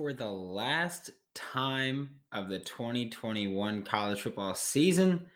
for 0.00 0.14
the 0.14 0.24
last 0.24 1.10
time 1.34 2.08
of 2.32 2.48
the 2.48 2.58
2021 2.60 3.82
college 3.82 4.22
football 4.22 4.54
season. 4.54 5.26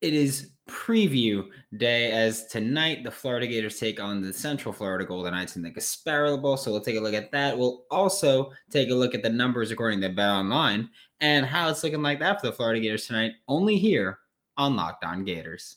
It 0.00 0.12
is 0.12 0.50
preview 0.68 1.46
day 1.76 2.10
as 2.10 2.48
tonight 2.48 3.04
the 3.04 3.12
Florida 3.12 3.46
Gators 3.46 3.78
take 3.78 4.00
on 4.00 4.22
the 4.22 4.32
Central 4.32 4.74
Florida 4.74 5.04
Golden 5.04 5.32
Knights 5.32 5.54
in 5.54 5.62
the 5.62 5.70
Gasparilla 5.70 6.42
Bowl. 6.42 6.56
So 6.56 6.72
we'll 6.72 6.80
take 6.80 6.96
a 6.96 7.00
look 7.00 7.14
at 7.14 7.30
that. 7.30 7.56
We'll 7.56 7.84
also 7.88 8.50
take 8.72 8.90
a 8.90 8.94
look 8.94 9.14
at 9.14 9.22
the 9.22 9.30
numbers 9.30 9.70
according 9.70 10.00
to 10.00 10.08
Bet 10.08 10.30
Online 10.30 10.90
and 11.20 11.46
how 11.46 11.68
it's 11.68 11.84
looking 11.84 12.02
like 12.02 12.18
that 12.18 12.40
for 12.40 12.48
the 12.48 12.52
Florida 12.54 12.80
Gators 12.80 13.06
tonight, 13.06 13.34
only 13.46 13.78
here 13.78 14.18
on 14.56 14.74
Locked 14.74 15.04
On 15.04 15.22
Gators. 15.22 15.76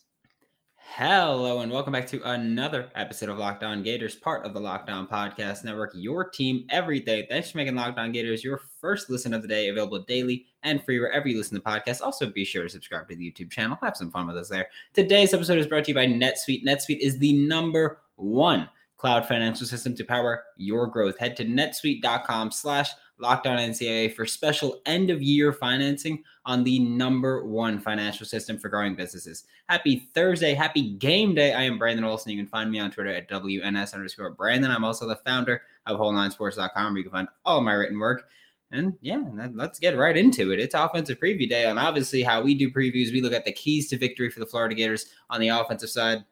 Hello 0.92 1.62
and 1.62 1.72
welcome 1.72 1.94
back 1.94 2.08
to 2.08 2.22
another 2.32 2.90
episode 2.96 3.30
of 3.30 3.38
Locked 3.38 3.64
On 3.64 3.84
Gators, 3.84 4.16
part 4.16 4.46
of 4.46 4.54
the 4.54 4.60
Locked 4.60 4.90
On 4.90 5.08
Podcast 5.08 5.64
Network, 5.64 5.92
your 5.94 6.28
team 6.28 6.66
every 6.70 7.00
day. 7.00 7.26
Thanks 7.30 7.52
for 7.52 7.58
making 7.58 7.76
Locked 7.76 8.00
On 8.00 8.12
Gators 8.12 8.44
your 8.44 8.60
first 8.82 9.10
listen 9.10 9.34
of 9.34 9.42
the 9.42 9.48
day, 9.48 9.70
available 9.70 10.00
daily 10.00 10.48
and 10.64 10.84
free 10.84 11.00
wherever 11.00 11.28
you 11.28 11.38
listen 11.38 11.56
to 11.56 11.64
podcasts. 11.64 12.02
Also, 12.02 12.30
be 12.30 12.44
sure 12.44 12.64
to 12.64 12.70
subscribe 12.70 13.08
to 13.08 13.16
the 13.16 13.32
YouTube 13.32 13.52
channel. 13.52 13.78
Have 13.82 13.96
some 13.96 14.12
fun 14.12 14.28
with 14.28 14.36
us 14.36 14.50
there. 14.50 14.68
Today's 14.94 15.34
episode 15.34 15.60
is 15.60 15.68
brought 15.68 15.86
to 15.86 15.92
you 15.92 15.96
by 15.96 16.08
NetSuite. 16.08 16.66
NetSuite 16.66 17.00
is 17.00 17.18
the 17.20 17.34
number 17.48 18.02
one 18.16 18.68
cloud 18.98 19.26
financial 19.26 19.68
system 19.68 19.96
to 19.96 20.04
power 20.04 20.44
your 20.58 20.88
growth. 20.88 21.18
Head 21.18 21.38
to 21.38 21.46
netsuite.com 21.46 22.52
slash 22.52 22.90
Locked 23.20 23.48
On 23.48 23.58
NCAA 23.58 24.16
for 24.16 24.26
special 24.26 24.82
end 24.86 25.10
of 25.10 25.22
year 25.22 25.52
financing 25.52 26.24
on 26.46 26.64
the 26.64 26.80
number 26.80 27.46
one 27.46 27.80
financial 27.80 28.26
system 28.26 28.58
for 28.58 28.70
growing 28.70 28.96
businesses. 28.96 29.44
Happy 29.68 30.10
Thursday. 30.14 30.54
Happy 30.54 30.92
game 30.96 31.36
day. 31.36 31.54
I 31.54 31.64
am 31.64 31.78
Brandon 31.78 32.06
Olson. 32.06 32.32
You 32.32 32.38
can 32.38 32.48
find 32.48 32.72
me 32.72 32.80
on 32.80 32.92
Twitter 32.92 33.14
at 33.14 33.30
WNS 33.30 33.94
underscore 33.94 34.32
Brandon. 34.32 34.72
I'm 34.72 34.86
also 34.86 35.08
the 35.08 35.18
founder 35.18 35.62
of 35.86 36.00
whole9sports.com 36.00 36.94
where 36.94 36.98
you 36.98 37.04
can 37.04 37.12
find 37.12 37.28
all 37.46 37.62
my 37.62 37.74
written 37.74 38.00
work. 38.00 38.30
And 38.72 38.94
yeah, 39.02 39.24
let's 39.54 39.80
get 39.80 39.98
right 39.98 40.16
into 40.16 40.52
it. 40.52 40.60
It's 40.60 40.76
offensive 40.76 41.20
preview 41.20 41.50
day. 41.50 41.66
And 41.66 41.80
obviously, 41.80 42.22
how 42.22 42.42
we 42.42 42.54
do 42.54 42.72
previews, 42.72 43.12
we 43.12 43.22
look 43.22 43.34
at 43.34 43.44
the 43.44 43.52
keys 43.52 43.90
to 43.90 43.98
victory 43.98 44.30
for 44.30 44.40
the 44.40 44.46
Florida 44.46 44.76
Gators 44.76 45.08
on 45.30 45.42
the 45.42 45.50
offensive 45.50 45.90
side 45.90 46.24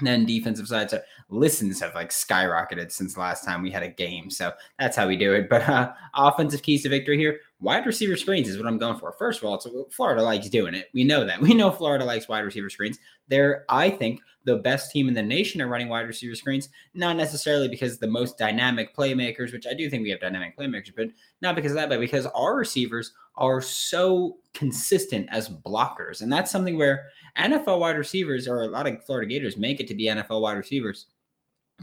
then 0.00 0.26
defensive 0.26 0.68
side. 0.68 0.90
So 0.90 1.00
listens 1.30 1.80
have 1.80 1.94
like 1.94 2.10
skyrocketed 2.10 2.92
since 2.92 3.16
last 3.16 3.44
time 3.44 3.62
we 3.62 3.70
had 3.70 3.82
a 3.82 3.88
game. 3.88 4.30
So 4.30 4.52
that's 4.78 4.96
how 4.96 5.08
we 5.08 5.16
do 5.16 5.32
it. 5.32 5.48
But 5.48 5.68
uh, 5.68 5.92
offensive 6.14 6.62
keys 6.62 6.82
to 6.82 6.88
victory 6.88 7.16
here. 7.16 7.40
Wide 7.60 7.86
receiver 7.86 8.16
screens 8.16 8.48
is 8.48 8.58
what 8.58 8.66
I'm 8.66 8.78
going 8.78 8.98
for. 8.98 9.12
First 9.12 9.40
of 9.40 9.48
all, 9.48 9.54
it's, 9.54 9.66
Florida 9.94 10.22
likes 10.22 10.50
doing 10.50 10.74
it. 10.74 10.90
We 10.92 11.04
know 11.04 11.24
that. 11.24 11.40
We 11.46 11.54
know 11.54 11.70
Florida 11.70 12.04
likes 12.04 12.28
wide 12.28 12.40
receiver 12.40 12.68
screens. 12.68 12.98
They're, 13.28 13.64
I 13.68 13.88
think, 13.88 14.20
the 14.44 14.56
best 14.56 14.92
team 14.92 15.08
in 15.08 15.14
the 15.14 15.22
nation 15.22 15.60
are 15.62 15.66
running 15.66 15.88
wide 15.88 16.06
receiver 16.06 16.34
screens. 16.34 16.68
Not 16.94 17.16
necessarily 17.16 17.68
because 17.68 17.98
the 17.98 18.06
most 18.06 18.36
dynamic 18.36 18.94
playmakers, 18.94 19.52
which 19.52 19.66
I 19.66 19.74
do 19.74 19.88
think 19.88 20.02
we 20.02 20.10
have 20.10 20.20
dynamic 20.20 20.56
playmakers, 20.56 20.92
but 20.94 21.08
not 21.40 21.56
because 21.56 21.72
of 21.72 21.76
that, 21.76 21.88
but 21.88 21.98
because 21.98 22.26
our 22.26 22.56
receivers 22.56 23.12
are 23.36 23.60
so 23.60 24.36
consistent 24.54 25.28
as 25.30 25.48
blockers. 25.48 26.22
And 26.22 26.32
that's 26.32 26.50
something 26.50 26.76
where 26.76 27.08
NFL 27.38 27.80
wide 27.80 27.98
receivers 27.98 28.46
or 28.46 28.62
a 28.62 28.68
lot 28.68 28.86
of 28.86 29.04
Florida 29.04 29.28
Gators 29.28 29.56
make 29.56 29.80
it 29.80 29.88
to 29.88 29.94
be 29.94 30.06
NFL 30.06 30.40
wide 30.42 30.56
receivers. 30.56 31.06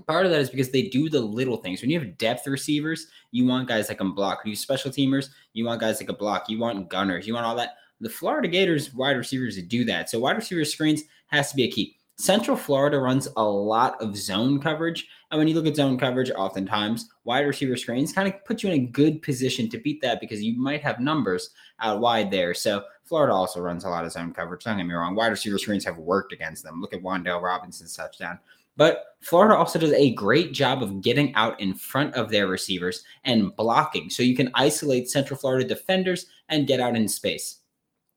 Part 0.08 0.26
of 0.26 0.32
that 0.32 0.42
is 0.42 0.50
because 0.50 0.72
they 0.72 0.84
do 0.84 1.10
the 1.10 1.20
little 1.20 1.58
things. 1.58 1.82
When 1.82 1.90
you 1.90 2.00
have 2.00 2.18
depth 2.18 2.48
receivers, 2.48 3.08
you 3.32 3.46
want 3.46 3.68
guys 3.68 3.88
that 3.88 3.96
can 3.96 4.14
block. 4.14 4.44
When 4.44 4.50
you 4.50 4.56
special 4.56 4.92
teamers, 4.92 5.30
you 5.54 5.66
want 5.66 5.82
guys 5.82 6.00
that 6.00 6.06
can 6.06 6.16
block. 6.16 6.50
You 6.50 6.60
want 6.60 6.90
gunners. 6.90 7.28
You 7.28 7.34
want 7.34 7.46
all 7.46 7.56
that. 7.56 7.76
The 8.02 8.10
Florida 8.10 8.48
Gators 8.48 8.94
wide 8.94 9.18
receivers 9.18 9.62
do 9.64 9.86
that. 9.86 10.10
So 10.10 10.20
wide 10.20 10.36
receiver 10.36 10.66
screens 10.66 11.04
has 11.28 11.52
to 11.52 11.56
be 11.56 11.64
a 11.64 11.72
key. 11.72 11.98
Central 12.18 12.56
Florida 12.56 13.00
runs 13.00 13.28
a 13.38 13.44
lot 13.44 14.00
of 14.02 14.16
zone 14.16 14.60
coverage. 14.60 15.08
And 15.32 15.40
when 15.40 15.48
you 15.48 15.56
look 15.56 15.66
at 15.66 15.76
zone 15.76 15.98
coverage, 15.98 16.32
oftentimes 16.32 17.10
wide 17.24 17.48
receiver 17.48 17.76
screens 17.76 18.14
kind 18.14 18.28
of 18.28 18.46
put 18.46 18.62
you 18.62 18.70
in 18.70 18.82
a 18.82 18.86
good 18.86 19.22
position 19.22 19.70
to 19.70 19.78
beat 19.78 20.02
that 20.02 20.20
because 20.20 20.44
you 20.44 20.58
might 20.60 20.82
have 20.84 21.00
numbers 21.00 21.52
out 21.80 22.02
wide 22.02 22.30
there. 22.30 22.54
So 22.54 22.84
Florida 23.04 23.34
also 23.34 23.62
runs 23.62 23.84
a 23.84 23.90
lot 23.90 24.06
of 24.06 24.12
zone 24.12 24.34
coverage. 24.34 24.64
Don't 24.64 24.78
get 24.78 24.84
me 24.84 24.94
wrong. 24.94 25.16
Wide 25.16 25.30
receiver 25.30 25.58
screens 25.58 25.86
have 25.86 25.98
worked 25.98 26.34
against 26.34 26.64
them. 26.64 26.82
Look 26.82 26.94
at 26.94 27.02
Wan'Dale 27.02 27.42
Robinson's 27.42 27.96
touchdown. 27.96 28.40
But 28.76 29.04
Florida 29.22 29.56
also 29.56 29.80
does 29.80 29.94
a 29.94 30.14
great 30.16 30.52
job 30.52 30.84
of 30.84 31.02
getting 31.02 31.34
out 31.36 31.60
in 31.62 31.74
front 31.74 32.16
of 32.16 32.30
their 32.30 32.48
receivers 32.48 33.04
and 33.24 33.56
blocking. 33.56 34.10
So 34.10 34.24
you 34.24 34.36
can 34.36 34.52
isolate 34.54 35.10
Central 35.10 35.40
Florida 35.40 35.66
defenders 35.66 36.26
and 36.50 36.68
get 36.68 36.80
out 36.80 36.96
in 36.96 37.08
space. 37.08 37.60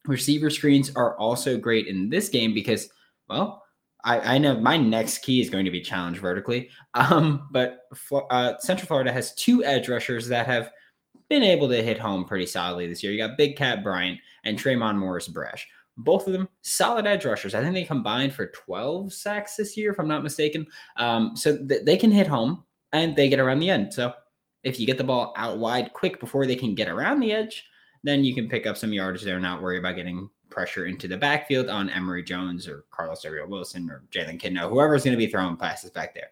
Receiver 0.07 0.51
screens 0.51 0.91
are 0.97 1.17
also 1.19 1.59
great 1.59 1.87
in 1.87 2.09
this 2.09 2.29
game 2.29 2.55
because, 2.55 2.89
well, 3.29 3.63
I, 4.05 4.37
I 4.37 4.39
know 4.39 4.59
my 4.59 4.77
next 4.77 5.19
key 5.19 5.41
is 5.41 5.51
going 5.51 5.65
to 5.65 5.71
be 5.71 5.81
challenged 5.81 6.21
vertically. 6.21 6.71
Um, 6.95 7.49
but 7.51 7.81
uh, 8.31 8.55
Central 8.59 8.87
Florida 8.87 9.13
has 9.13 9.35
two 9.35 9.65
edge 9.65 9.89
rushers 9.89 10.29
that 10.29 10.47
have 10.47 10.71
been 11.29 11.43
able 11.43 11.69
to 11.69 11.83
hit 11.83 11.99
home 11.99 12.25
pretty 12.25 12.47
solidly 12.47 12.87
this 12.87 13.03
year. 13.03 13.13
You 13.13 13.19
got 13.19 13.37
Big 13.37 13.57
Kat 13.57 13.83
Bryant 13.83 14.21
and 14.45 14.59
Tre'Mon 14.59 14.97
Morris 14.97 15.29
Brash. 15.29 15.67
Both 15.97 16.27
of 16.27 16.33
them 16.33 16.49
solid 16.63 17.07
edge 17.07 17.25
rushers. 17.25 17.55
I 17.55 17.63
think 17.63 17.75
they 17.75 17.85
combined 17.85 18.35
for 18.35 18.49
12 18.49 19.13
sacks 19.13 19.57
this 19.57 19.77
year, 19.77 19.93
if 19.93 19.99
I'm 19.99 20.09
not 20.09 20.23
mistaken. 20.23 20.67
Um, 20.97 21.37
so 21.37 21.57
th- 21.57 21.85
they 21.85 21.97
can 21.97 22.11
hit 22.11 22.27
home 22.27 22.65
and 22.93 23.17
they 23.17 23.29
get 23.29 23.41
around 23.41 23.61
the 23.61 23.71
end. 23.71 23.95
So 23.95 24.13
if 24.63 24.79
you 24.79 24.87
get 24.87 24.99
the 24.99 25.05
ball 25.05 25.33
out 25.37 25.59
wide 25.59 25.93
quick 25.93 26.21
before 26.21 26.47
they 26.47 26.57
can 26.57 26.75
get 26.75 26.89
around 26.89 27.21
the 27.21 27.33
edge, 27.33 27.65
then 28.03 28.25
you 28.25 28.35
can 28.35 28.49
pick 28.49 28.67
up 28.67 28.77
some 28.77 28.93
yardage 28.93 29.23
there 29.23 29.37
and 29.37 29.43
not 29.43 29.63
worry 29.63 29.79
about 29.79 29.97
getting 29.97 30.29
pressure 30.51 30.87
into 30.87 31.09
the 31.09 31.17
backfield 31.17 31.69
on 31.69 31.91
Emory 31.91 32.23
Jones 32.23 32.69
or 32.69 32.85
Carlos 32.91 33.23
Del 33.23 33.33
Rio-Wellman 33.33 33.91
or 33.91 34.05
Jalen 34.11 34.41
Kitna, 34.41 34.69
whoever's 34.69 35.05
going 35.05 35.17
to 35.17 35.19
be 35.19 35.31
throwing 35.31 35.57
passes 35.57 35.91
back 35.91 36.15
there. 36.15 36.31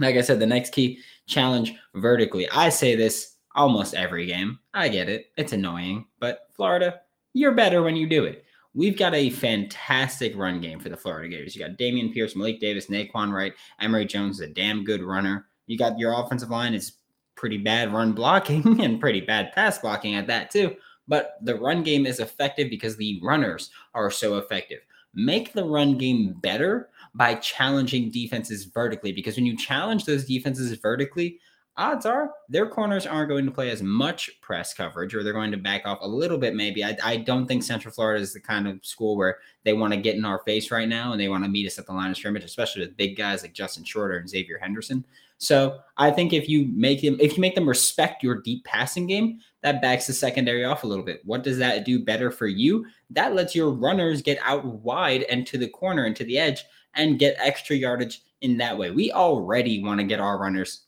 Like 0.00 0.16
I 0.16 0.20
said, 0.20 0.40
the 0.40 0.46
next 0.46 0.72
key 0.72 1.00
challenge 1.26 1.74
vertically. 1.94 2.48
I 2.50 2.68
say 2.68 2.94
this 2.94 3.36
almost 3.54 3.94
every 3.94 4.26
game. 4.26 4.58
I 4.74 4.88
get 4.88 5.08
it. 5.08 5.32
It's 5.36 5.52
annoying, 5.52 6.06
but 6.20 6.48
Florida, 6.52 7.00
you're 7.32 7.54
better 7.54 7.82
when 7.82 7.96
you 7.96 8.08
do 8.08 8.24
it. 8.24 8.44
We've 8.78 8.96
got 8.96 9.12
a 9.12 9.30
fantastic 9.30 10.36
run 10.36 10.60
game 10.60 10.78
for 10.78 10.88
the 10.88 10.96
Florida 10.96 11.28
Gators. 11.28 11.56
You 11.56 11.66
got 11.66 11.76
Dameon 11.76 12.14
Pierce, 12.14 12.36
Malik 12.36 12.60
Davis, 12.60 12.86
Nay'Quan 12.86 13.32
Wright, 13.32 13.52
Emory 13.80 14.06
Jones, 14.06 14.36
is 14.38 14.48
a 14.48 14.52
damn 14.54 14.84
good 14.84 15.02
runner. 15.02 15.48
You 15.66 15.76
got 15.76 15.98
your 15.98 16.12
offensive 16.12 16.50
line 16.50 16.74
is 16.74 16.92
pretty 17.34 17.58
bad 17.58 17.92
run 17.92 18.12
blocking 18.12 18.80
and 18.84 19.00
pretty 19.00 19.20
bad 19.20 19.50
pass 19.52 19.80
blocking 19.80 20.14
at 20.14 20.28
that 20.28 20.52
too. 20.52 20.76
But 21.08 21.38
the 21.42 21.56
run 21.56 21.82
game 21.82 22.06
is 22.06 22.20
effective 22.20 22.70
because 22.70 22.96
the 22.96 23.18
runners 23.20 23.70
are 23.94 24.12
so 24.12 24.38
effective. 24.38 24.78
Make 25.12 25.54
the 25.54 25.64
run 25.64 25.98
game 25.98 26.34
better 26.40 26.90
by 27.16 27.34
challenging 27.34 28.12
defenses 28.12 28.66
vertically 28.66 29.10
because 29.10 29.34
when 29.34 29.46
you 29.46 29.56
challenge 29.56 30.04
those 30.04 30.24
defenses 30.24 30.72
vertically, 30.78 31.40
odds 31.78 32.04
are 32.04 32.32
their 32.48 32.68
corners 32.68 33.06
aren't 33.06 33.30
going 33.30 33.46
to 33.46 33.50
play 33.50 33.70
as 33.70 33.82
much 33.82 34.30
press 34.42 34.74
coverage 34.74 35.14
or 35.14 35.22
they're 35.22 35.32
going 35.32 35.50
to 35.50 35.56
back 35.56 35.86
off 35.86 35.98
a 36.02 36.08
little 36.08 36.36
bit 36.36 36.54
maybe 36.54 36.84
I, 36.84 36.96
I, 37.02 37.16
don't 37.16 37.46
think 37.46 37.62
central 37.62 37.94
florida 37.94 38.20
is 38.20 38.34
the 38.34 38.40
kind 38.40 38.68
of 38.68 38.84
school 38.84 39.16
where 39.16 39.38
they 39.64 39.72
want 39.72 39.94
to 39.94 40.00
get 40.00 40.16
in 40.16 40.24
our 40.24 40.40
face 40.40 40.70
right 40.70 40.88
now 40.88 41.12
and 41.12 41.20
they 41.20 41.28
want 41.28 41.44
to 41.44 41.50
meet 41.50 41.66
us 41.66 41.78
at 41.78 41.86
the 41.86 41.92
line 41.92 42.10
of 42.10 42.16
scrimmage 42.16 42.44
especially 42.44 42.82
with 42.82 42.96
big 42.96 43.16
guys 43.16 43.42
like 43.42 43.54
justin 43.54 43.84
shorter 43.84 44.18
and 44.18 44.28
xavier 44.28 44.58
henderson 44.58 45.04
so 45.38 45.78
I 45.96 46.10
think 46.10 46.32
if 46.32 46.48
you 46.48 46.68
make 46.74 47.00
them 47.00 47.16
if 47.20 47.36
you 47.36 47.40
make 47.40 47.54
them 47.54 47.68
respect 47.68 48.22
your 48.22 48.42
deep 48.42 48.64
passing 48.64 49.06
game, 49.06 49.38
that 49.62 49.80
backs 49.80 50.08
the 50.08 50.12
secondary 50.12 50.64
off 50.64 50.82
a 50.82 50.86
little 50.86 51.04
bit. 51.04 51.22
What 51.24 51.44
does 51.44 51.58
that 51.58 51.84
do 51.84 52.04
better 52.04 52.30
for 52.30 52.48
you? 52.48 52.86
That 53.10 53.34
lets 53.34 53.54
your 53.54 53.70
runners 53.70 54.20
get 54.20 54.38
out 54.42 54.64
wide 54.64 55.22
and 55.24 55.46
to 55.46 55.56
the 55.56 55.68
corner 55.68 56.04
and 56.04 56.16
to 56.16 56.24
the 56.24 56.38
edge 56.38 56.64
and 56.94 57.18
get 57.18 57.36
extra 57.38 57.76
yardage 57.76 58.22
in 58.40 58.58
that 58.58 58.76
way. 58.76 58.90
We 58.90 59.12
already 59.12 59.82
want 59.82 60.00
to 60.00 60.06
get 60.06 60.20
our 60.20 60.38
runners 60.38 60.86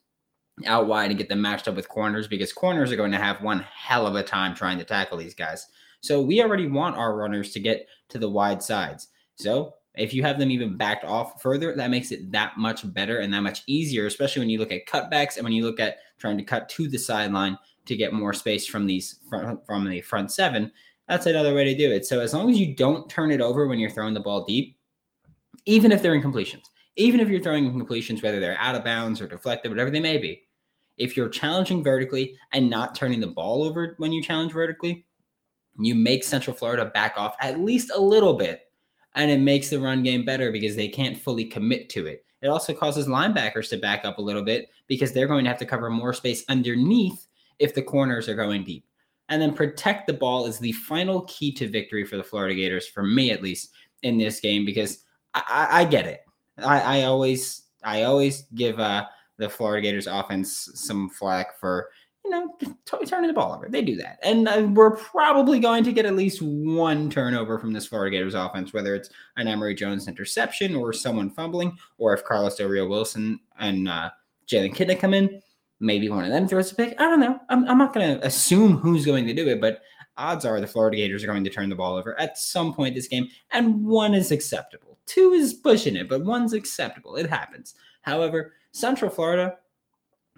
out 0.67 0.87
wide 0.87 1.11
and 1.11 1.19
get 1.19 1.29
them 1.29 1.43
matched 1.43 1.69
up 1.69 1.77
with 1.77 1.89
corners 1.89 2.29
because 2.29 2.53
corners 2.53 2.93
are 2.93 2.97
going 2.97 3.13
to 3.13 3.19
have 3.19 3.43
one 3.43 3.61
hell 3.75 4.07
of 4.07 4.15
a 4.15 4.23
time 4.23 4.55
trying 4.55 4.79
to 4.79 4.85
tackle 4.85 5.19
these 5.19 5.35
guys. 5.35 5.67
So 6.01 6.21
we 6.21 6.43
already 6.43 6.67
want 6.67 6.97
our 6.97 7.15
runners 7.17 7.53
to 7.53 7.61
get 7.61 7.87
to 8.09 8.19
the 8.19 8.29
wide 8.29 8.63
sides. 8.63 9.09
So 9.35 9.75
if 9.95 10.15
you 10.15 10.23
have 10.23 10.39
them 10.39 10.51
even 10.51 10.77
backed 10.77 11.05
off 11.05 11.43
further, 11.43 11.75
that 11.75 11.91
makes 11.91 12.13
it 12.13 12.31
that 12.33 12.57
much 12.57 12.91
better 12.95 13.19
and 13.19 13.33
that 13.35 13.41
much 13.41 13.63
easier, 13.67 14.07
especially 14.07 14.41
when 14.41 14.51
you 14.51 14.59
look 14.59 14.73
at 14.73 14.87
cutbacks 14.87 15.37
and 15.37 15.45
when 15.45 15.53
you 15.53 15.65
look 15.65 15.81
at 15.81 15.99
trying 16.19 16.39
to 16.39 16.45
cut 16.45 16.69
to 16.71 16.89
the 16.89 16.99
sideline 16.99 17.59
to 17.87 17.97
get 17.97 18.13
more 18.13 18.33
space 18.33 18.67
from 18.67 18.87
these 18.87 19.19
front, 19.29 19.65
from 19.67 19.89
the 19.89 20.01
front 20.01 20.31
seven. 20.31 20.71
That's 21.09 21.27
another 21.27 21.55
way 21.55 21.65
to 21.65 21.77
do 21.77 21.91
it. 21.93 22.07
So 22.07 22.21
as 22.21 22.33
long 22.33 22.51
as 22.51 22.59
you 22.59 22.75
don't 22.75 23.11
turn 23.11 23.31
it 23.31 23.41
over 23.41 23.67
when 23.67 23.79
you're 23.79 23.91
throwing 23.91 24.15
the 24.15 24.21
ball 24.21 24.45
deep, 24.45 24.77
even 25.67 25.91
if 25.91 26.03
they're 26.03 26.19
incompletions, 26.19 26.65
even 26.97 27.21
if 27.21 27.29
you're 27.29 27.41
throwing 27.41 27.71
incompletions, 27.71 28.23
whether 28.23 28.41
they're 28.41 28.59
out 28.59 28.75
of 28.75 28.85
bounds 28.85 29.21
or 29.21 29.27
deflected, 29.27 29.71
whatever 29.71 29.91
they 29.91 30.01
may 30.01 30.19
be, 30.19 30.43
if 31.01 31.17
you're 31.17 31.29
challenging 31.29 31.83
vertically 31.83 32.37
and 32.53 32.71
not 32.71 32.95
turning 32.95 33.19
the 33.21 33.27
ball 33.27 33.65
over 33.65 33.95
when 33.99 34.13
you 34.13 34.23
challenge 34.23 34.53
vertically, 34.53 35.05
you 35.79 35.95
make 35.95 36.23
Central 36.23 36.55
Florida 36.55 36.85
back 36.85 37.15
off 37.17 37.35
at 37.41 37.59
least 37.59 37.91
a 37.95 38.01
little 38.01 38.35
bit 38.35 38.71
and 39.15 39.31
it 39.31 39.41
makes 39.41 39.71
the 39.71 39.81
run 39.81 40.03
game 40.03 40.25
better 40.25 40.53
because 40.53 40.77
they 40.77 40.89
can't 40.89 41.19
fully 41.19 41.45
commit 41.45 41.89
to 41.91 42.07
it. 42.07 42.25
It 42.43 42.49
also 42.49 42.73
causes 42.73 43.07
linebackers 43.07 43.69
to 43.71 43.79
back 43.79 44.05
up 44.05 44.19
a 44.19 44.23
little 44.23 44.45
bit 44.45 44.69
because 44.87 45.13
they're 45.13 45.27
going 45.27 45.45
to 45.45 45.51
have 45.51 45.59
to 45.59 45.67
cover 45.67 45.91
more 45.91 46.13
space 46.15 46.45
underneath 46.49 47.27
if 47.59 47.75
the 47.75 47.83
corners 47.83 48.29
are 48.29 48.35
going 48.35 48.65
deep. 48.65 48.85
And 49.29 49.41
then 49.41 49.55
protect 49.55 50.07
the 50.07 50.13
ball 50.13 50.47
is 50.47 50.59
the 50.59 50.73
final 50.73 51.23
key 51.23 51.53
to 51.55 51.69
victory 51.69 52.05
for 52.05 52.17
the 52.17 52.25
Florida 52.25 52.55
Gators, 52.55 52.87
for 52.87 53.03
me 53.03 53.31
at 53.31 53.43
least, 53.43 53.71
in 54.03 54.19
this 54.19 54.41
game 54.41 54.65
because 54.65 55.05
I, 55.35 55.43
I, 55.49 55.81
I 55.81 55.85
get 55.85 56.07
it. 56.07 56.21
I, 56.59 57.01
I, 57.01 57.03
always 57.05 57.63
I 57.85 58.03
always 58.03 58.43
give 58.55 58.81
uh, 58.81 59.07
the 59.41 59.49
Florida 59.49 59.83
Gators 59.83 60.07
offense 60.07 60.71
some 60.75 61.11
flack 61.11 61.59
for 61.59 61.89
you 62.25 62.31
know, 62.31 62.55
t- 62.61 63.07
turning 63.07 63.29
the 63.29 63.33
ball 63.33 63.55
over. 63.55 63.69
They 63.69 63.83
do 63.83 63.97
that. 63.97 64.19
And 64.23 64.47
uh, 64.47 64.69
we're 64.73 64.97
probably 64.97 65.59
going 65.59 65.85
to 65.85 65.93
get 65.93 66.05
at 66.05 66.15
least 66.15 66.43
one 66.43 67.09
turnover 67.09 67.59
from 67.59 67.73
this 67.73 67.87
Florida 67.87 68.15
Gators 68.15 68.35
offense, 68.35 68.73
whether 68.73 68.95
it's 68.95 69.11
an 69.37 69.49
Emory 69.49 69.75
Jones 69.75 70.07
interception 70.07 70.77
or 70.77 70.93
someone 70.93 71.31
fumbling, 71.31 71.77
or 71.99 72.13
if 72.13 72.23
Carlos 72.25 72.57
Del 72.57 72.89
Wilson 72.89 73.41
and 73.59 73.89
uh, 73.89 74.11
Jalen 74.47 74.75
Kitna 74.75 74.99
come 74.99 75.15
in, 75.15 75.41
maybe 75.81 76.11
one 76.11 76.25
of 76.25 76.31
them 76.31 76.47
throws 76.47 76.73
a 76.73 76.75
pick. 76.75 77.01
I 77.01 77.05
don't 77.05 77.21
know. 77.21 77.41
I'm, 77.49 77.67
I'm 77.67 77.79
not 77.79 77.95
going 77.95 78.19
to 78.19 78.27
assume 78.27 78.77
who's 78.77 79.07
going 79.07 79.27
to 79.27 79.35
do 79.35 79.49
it, 79.49 79.61
but 79.61 79.81
odds 80.19 80.45
are 80.45 80.61
the 80.61 80.67
Florida 80.67 80.99
Gators 80.99 81.25
are 81.25 81.29
going 81.29 81.45
to 81.45 81.51
turn 81.51 81.71
the 81.71 81.75
ball 81.75 81.97
over 81.97 82.19
at 82.21 82.37
some 82.37 82.75
point 82.75 82.95
this 82.95 83.09
game, 83.09 83.29
and 83.53 83.83
one 83.85 84.13
is 84.15 84.31
acceptable. 84.31 84.99
Two 85.07 85.33
is 85.33 85.55
pushing 85.55 85.97
it, 85.97 86.09
but 86.09 86.25
one's 86.25 86.53
acceptable. 86.53 87.17
It 87.17 87.29
happens. 87.29 87.75
However, 88.03 88.53
Central 88.73 89.11
Florida, 89.11 89.57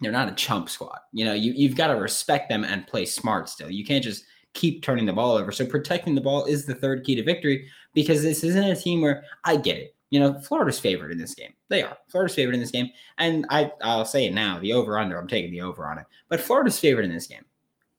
they're 0.01 0.13
not 0.13 0.29
a 0.29 0.35
chump 0.35 0.69
squad. 0.69 0.99
You 1.13 1.25
know, 1.25 1.35
you, 1.35 1.53
you've 1.53 1.77
got 1.77 1.89
to 1.89 1.95
respect 1.95 2.49
them 2.49 2.65
and 2.65 2.87
play 2.87 3.05
smart 3.05 3.49
still. 3.49 3.71
You 3.71 3.85
can't 3.85 4.03
just 4.03 4.25
keep 4.55 4.83
turning 4.83 5.07
the 5.07 5.13
ball 5.13 5.37
over. 5.37 5.53
So 5.53 5.65
protecting 5.65 6.15
the 6.15 6.21
ball 6.21 6.45
is 6.45 6.67
the 6.67 6.75
third 6.75 7.05
key 7.05 7.15
to 7.17 7.23
victory 7.23 7.69
because 7.95 8.23
this 8.23 8.45
isn't 8.45 8.65
a 8.65 8.77
team 8.77 9.01
where 9.01 9.25
I 9.45 9.57
get 9.57 9.79
it. 9.79 9.95
You 10.11 10.21
know, 10.21 10.39
Florida's 10.41 10.79
favored 10.79 11.11
in 11.11 11.19
this 11.19 11.35
game. 11.35 11.55
They 11.69 11.83
are. 11.83 11.97
Florida's 12.09 12.35
favored 12.35 12.55
in 12.55 12.61
this 12.61 12.71
game. 12.71 12.89
And 13.17 13.47
I, 13.49 13.73
I'll 13.81 14.05
say 14.05 14.27
it 14.27 14.35
now 14.35 14.59
the 14.59 14.75
over 14.75 14.99
under, 14.99 15.19
I'm 15.19 15.29
taking 15.29 15.51
the 15.51 15.63
over 15.63 15.87
on 15.87 15.99
it. 15.99 16.05
But 16.29 16.41
Florida's 16.41 16.79
favored 16.79 17.07
in 17.07 17.13
this 17.13 17.27
game. 17.27 17.45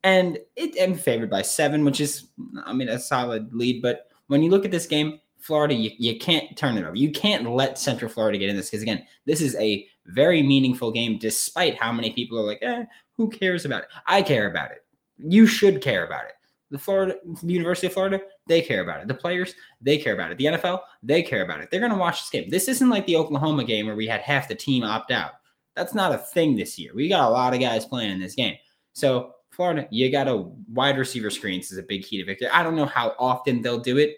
And 0.04 0.38
it, 0.54 0.76
I'm 0.80 0.94
favored 0.94 1.30
by 1.30 1.42
seven, 1.42 1.84
which 1.84 2.00
is, 2.00 2.28
I 2.64 2.72
mean, 2.72 2.88
a 2.88 2.98
solid 2.98 3.52
lead. 3.52 3.82
But 3.82 4.08
when 4.28 4.42
you 4.42 4.50
look 4.50 4.64
at 4.64 4.70
this 4.70 4.86
game, 4.86 5.18
Florida, 5.40 5.74
you, 5.74 5.90
you 5.98 6.18
can't 6.18 6.56
turn 6.56 6.78
it 6.78 6.84
over. 6.84 6.94
You 6.94 7.10
can't 7.10 7.50
let 7.50 7.78
Central 7.78 8.10
Florida 8.10 8.38
get 8.38 8.48
in 8.48 8.56
this 8.56 8.70
because, 8.70 8.82
again, 8.82 9.04
this 9.24 9.40
is 9.40 9.56
a 9.56 9.88
very 10.06 10.42
meaningful 10.42 10.90
game, 10.90 11.18
despite 11.18 11.76
how 11.76 11.92
many 11.92 12.10
people 12.12 12.38
are 12.38 12.44
like, 12.44 12.62
eh, 12.62 12.84
who 13.16 13.28
cares 13.28 13.64
about 13.64 13.82
it? 13.82 13.88
I 14.06 14.22
care 14.22 14.50
about 14.50 14.70
it. 14.70 14.84
You 15.18 15.46
should 15.46 15.80
care 15.80 16.06
about 16.06 16.26
it. 16.26 16.32
The 16.70 16.78
Florida 16.78 17.16
the 17.42 17.52
University 17.52 17.86
of 17.86 17.92
Florida, 17.92 18.20
they 18.46 18.60
care 18.60 18.82
about 18.82 19.00
it. 19.00 19.08
The 19.08 19.14
players, 19.14 19.54
they 19.80 19.98
care 19.98 20.14
about 20.14 20.32
it. 20.32 20.38
The 20.38 20.46
NFL, 20.46 20.80
they 21.02 21.22
care 21.22 21.42
about 21.42 21.60
it. 21.60 21.70
They're 21.70 21.80
going 21.80 21.92
to 21.92 21.98
watch 21.98 22.20
this 22.20 22.30
game. 22.30 22.50
This 22.50 22.68
isn't 22.68 22.90
like 22.90 23.06
the 23.06 23.16
Oklahoma 23.16 23.64
game 23.64 23.86
where 23.86 23.94
we 23.94 24.06
had 24.06 24.22
half 24.22 24.48
the 24.48 24.54
team 24.54 24.82
opt 24.82 25.10
out. 25.12 25.32
That's 25.76 25.94
not 25.94 26.12
a 26.12 26.18
thing 26.18 26.56
this 26.56 26.78
year. 26.78 26.92
We 26.94 27.08
got 27.08 27.28
a 27.28 27.32
lot 27.32 27.54
of 27.54 27.60
guys 27.60 27.84
playing 27.84 28.10
in 28.10 28.20
this 28.20 28.34
game. 28.34 28.56
So 28.92 29.34
Florida, 29.50 29.86
you 29.90 30.10
got 30.10 30.26
a 30.26 30.48
wide 30.72 30.98
receiver 30.98 31.30
screens 31.30 31.70
is 31.70 31.78
a 31.78 31.82
big 31.82 32.02
key 32.02 32.18
to 32.18 32.24
victory. 32.24 32.48
I 32.48 32.62
don't 32.62 32.76
know 32.76 32.86
how 32.86 33.14
often 33.18 33.62
they'll 33.62 33.78
do 33.78 33.98
it. 33.98 34.16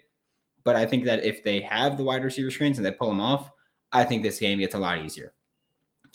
But 0.63 0.75
I 0.75 0.85
think 0.85 1.05
that 1.05 1.23
if 1.23 1.45
they 1.45 1.61
have 1.61 1.95
the 1.95 2.03
wide 2.03 2.25
receiver 2.25 2.51
screens 2.51 2.77
and 2.77 2.85
they 2.85 2.91
pull 2.91 3.07
them 3.07 3.21
off, 3.21 3.51
I 3.93 4.03
think 4.03 4.21
this 4.21 4.37
game 4.39 4.59
gets 4.59 4.75
a 4.75 4.77
lot 4.79 4.97
easier. 4.97 5.31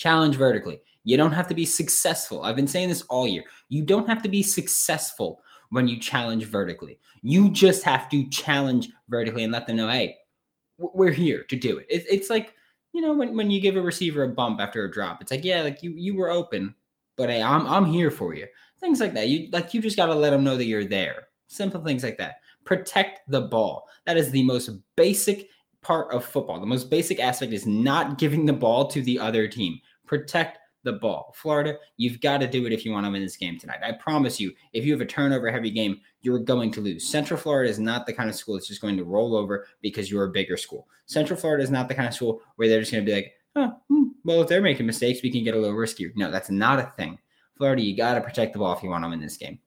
Challenge 0.02 0.34
vertically. 0.34 0.80
You 1.04 1.16
don't 1.16 1.30
have 1.30 1.46
to 1.46 1.54
be 1.54 1.64
successful. 1.64 2.42
I've 2.42 2.56
been 2.56 2.66
saying 2.66 2.88
this 2.88 3.02
all 3.02 3.28
year. 3.28 3.44
You 3.68 3.84
don't 3.84 4.08
have 4.08 4.20
to 4.22 4.28
be 4.28 4.42
successful 4.42 5.40
when 5.70 5.86
you 5.86 6.00
challenge 6.00 6.46
vertically. 6.46 6.98
You 7.22 7.48
just 7.50 7.84
have 7.84 8.08
to 8.08 8.28
challenge 8.28 8.90
vertically 9.08 9.44
and 9.44 9.52
let 9.52 9.68
them 9.68 9.76
know, 9.76 9.88
hey, 9.88 10.16
we're 10.76 11.12
here 11.12 11.44
to 11.44 11.54
do 11.54 11.78
it. 11.78 11.86
It's 11.88 12.30
like, 12.30 12.52
you 12.92 13.00
know, 13.00 13.12
when, 13.12 13.36
when 13.36 13.48
you 13.52 13.60
give 13.60 13.76
a 13.76 13.80
receiver 13.80 14.24
a 14.24 14.28
bump 14.28 14.60
after 14.60 14.84
a 14.84 14.90
drop, 14.90 15.22
it's 15.22 15.30
like, 15.30 15.44
yeah, 15.44 15.62
like 15.62 15.84
you 15.84 15.92
you 15.92 16.16
were 16.16 16.30
open, 16.30 16.74
but 17.16 17.30
hey, 17.30 17.40
I'm 17.40 17.64
I'm 17.68 17.84
here 17.84 18.10
for 18.10 18.34
you. 18.34 18.48
Things 18.80 18.98
like 18.98 19.14
that. 19.14 19.28
You 19.28 19.50
like 19.52 19.72
you 19.72 19.80
just 19.80 19.96
gotta 19.96 20.14
let 20.14 20.30
them 20.30 20.42
know 20.42 20.56
that 20.56 20.64
you're 20.64 20.84
there. 20.84 21.28
Simple 21.46 21.82
things 21.84 22.02
like 22.02 22.18
that 22.18 22.40
protect 22.64 23.20
the 23.28 23.42
ball. 23.42 23.88
That 24.04 24.16
is 24.16 24.30
the 24.30 24.42
most 24.42 24.70
basic 24.96 25.48
part 25.82 26.12
of 26.12 26.24
football. 26.24 26.60
The 26.60 26.66
most 26.66 26.90
basic 26.90 27.20
aspect 27.20 27.52
is 27.52 27.66
not 27.66 28.18
giving 28.18 28.46
the 28.46 28.52
ball 28.52 28.86
to 28.88 29.02
the 29.02 29.18
other 29.18 29.48
team. 29.48 29.80
Protect 30.06 30.58
the 30.84 30.92
ball. 30.94 31.32
Florida, 31.36 31.76
you've 31.96 32.20
got 32.20 32.38
to 32.38 32.46
do 32.46 32.66
it 32.66 32.72
if 32.72 32.84
you 32.84 32.92
want 32.92 33.06
to 33.06 33.12
win 33.12 33.22
this 33.22 33.36
game 33.36 33.58
tonight. 33.58 33.80
I 33.84 33.92
promise 33.92 34.40
you, 34.40 34.52
if 34.72 34.84
you 34.84 34.92
have 34.92 35.00
a 35.00 35.06
turnover 35.06 35.50
heavy 35.50 35.70
game, 35.70 36.00
you're 36.22 36.38
going 36.38 36.70
to 36.72 36.80
lose. 36.80 37.08
Central 37.08 37.38
Florida 37.38 37.70
is 37.70 37.78
not 37.78 38.06
the 38.06 38.12
kind 38.12 38.28
of 38.28 38.34
school 38.34 38.54
that's 38.54 38.68
just 38.68 38.80
going 38.80 38.96
to 38.96 39.04
roll 39.04 39.36
over 39.36 39.66
because 39.80 40.10
you're 40.10 40.24
a 40.24 40.30
bigger 40.30 40.56
school. 40.56 40.88
Central 41.06 41.38
Florida 41.38 41.62
is 41.62 41.70
not 41.70 41.88
the 41.88 41.94
kind 41.94 42.08
of 42.08 42.14
school 42.14 42.42
where 42.56 42.68
they're 42.68 42.80
just 42.80 42.92
going 42.92 43.04
to 43.04 43.10
be 43.10 43.14
like, 43.14 43.32
oh, 43.56 43.80
well, 44.24 44.42
if 44.42 44.48
they're 44.48 44.62
making 44.62 44.86
mistakes, 44.86 45.22
we 45.22 45.30
can 45.30 45.44
get 45.44 45.54
a 45.54 45.58
little 45.58 45.76
riskier. 45.76 46.12
No, 46.16 46.30
that's 46.30 46.50
not 46.50 46.78
a 46.78 46.92
thing. 46.96 47.18
Florida, 47.56 47.82
you 47.82 47.96
got 47.96 48.14
to 48.14 48.20
protect 48.20 48.52
the 48.52 48.58
ball 48.58 48.76
if 48.76 48.82
you 48.82 48.90
want 48.90 49.04
to 49.04 49.10
win 49.10 49.20
this 49.20 49.36
game. 49.36 49.58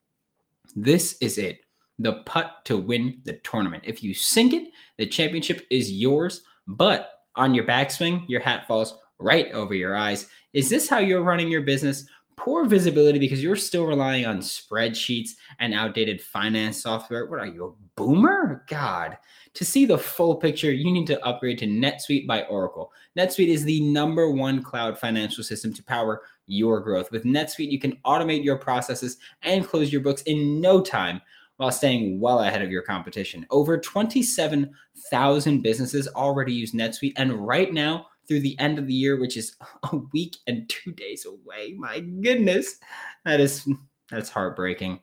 This 0.74 1.16
is 1.20 1.38
it 1.38 1.60
the 1.98 2.14
putt 2.24 2.64
to 2.66 2.76
win 2.76 3.20
the 3.24 3.34
tournament. 3.38 3.84
If 3.86 4.02
you 4.02 4.12
sink 4.12 4.52
it, 4.52 4.68
the 4.98 5.06
championship 5.06 5.66
is 5.70 5.90
yours, 5.90 6.42
but 6.66 7.22
on 7.36 7.54
your 7.54 7.64
backswing, 7.64 8.28
your 8.28 8.40
hat 8.40 8.66
falls 8.66 8.98
right 9.18 9.50
over 9.52 9.74
your 9.74 9.96
eyes. 9.96 10.26
Is 10.52 10.68
this 10.68 10.88
how 10.88 10.98
you're 10.98 11.22
running 11.22 11.48
your 11.48 11.62
business? 11.62 12.06
Poor 12.36 12.66
visibility 12.66 13.18
because 13.18 13.42
you're 13.42 13.56
still 13.56 13.86
relying 13.86 14.26
on 14.26 14.38
spreadsheets 14.38 15.30
and 15.58 15.72
outdated 15.72 16.20
finance 16.20 16.82
software. 16.82 17.26
What 17.26 17.40
are 17.40 17.46
you, 17.46 17.64
a 17.64 18.00
boomer? 18.00 18.64
God. 18.68 19.16
To 19.54 19.64
see 19.64 19.86
the 19.86 19.96
full 19.96 20.36
picture, 20.36 20.70
you 20.70 20.92
need 20.92 21.06
to 21.06 21.24
upgrade 21.24 21.58
to 21.58 21.66
NetSuite 21.66 22.26
by 22.26 22.42
Oracle. 22.42 22.92
NetSuite 23.18 23.48
is 23.48 23.64
the 23.64 23.80
number 23.80 24.30
one 24.30 24.62
cloud 24.62 24.98
financial 24.98 25.42
system 25.42 25.72
to 25.72 25.82
power 25.82 26.22
your 26.46 26.80
growth. 26.80 27.10
With 27.10 27.24
NetSuite, 27.24 27.70
you 27.70 27.80
can 27.80 27.96
automate 28.04 28.44
your 28.44 28.58
processes 28.58 29.16
and 29.42 29.66
close 29.66 29.90
your 29.90 30.02
books 30.02 30.22
in 30.22 30.60
no 30.60 30.82
time 30.82 31.22
while 31.56 31.72
staying 31.72 32.20
well 32.20 32.40
ahead 32.40 32.60
of 32.60 32.70
your 32.70 32.82
competition. 32.82 33.46
Over 33.50 33.78
27,000 33.78 35.62
businesses 35.62 36.06
already 36.08 36.52
use 36.52 36.72
NetSuite, 36.72 37.14
and 37.16 37.32
right 37.46 37.72
now, 37.72 38.08
through 38.26 38.40
the 38.40 38.58
end 38.58 38.78
of 38.78 38.86
the 38.86 38.94
year, 38.94 39.18
which 39.18 39.36
is 39.36 39.56
a 39.92 39.96
week 40.12 40.36
and 40.46 40.68
two 40.68 40.92
days 40.92 41.26
away, 41.26 41.74
my 41.76 42.00
goodness, 42.00 42.76
that 43.24 43.40
is 43.40 43.68
that's 44.10 44.30
heartbreaking. 44.30 45.00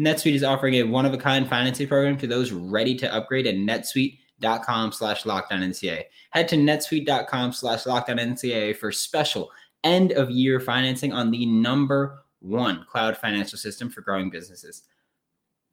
NetSuite 0.00 0.34
is 0.34 0.44
offering 0.44 0.74
a 0.74 0.82
one-of-a-kind 0.82 1.48
financing 1.48 1.88
program 1.88 2.18
to 2.18 2.26
those 2.26 2.52
ready 2.52 2.94
to 2.96 3.14
upgrade 3.14 3.46
at 3.46 3.54
netsuite.com 3.54 4.92
slash 4.92 5.22
lockedonncaa. 5.24 6.04
Head 6.30 6.48
to 6.48 6.56
netsuite.com 6.56 7.52
slash 7.52 7.84
lockedonncaa 7.84 8.76
for 8.76 8.92
special 8.92 9.50
end-of-year 9.84 10.60
financing 10.60 11.12
on 11.12 11.30
the 11.30 11.46
number 11.46 12.22
one 12.40 12.84
cloud 12.90 13.16
financial 13.16 13.58
system 13.58 13.88
for 13.88 14.02
growing 14.02 14.28
businesses. 14.28 14.82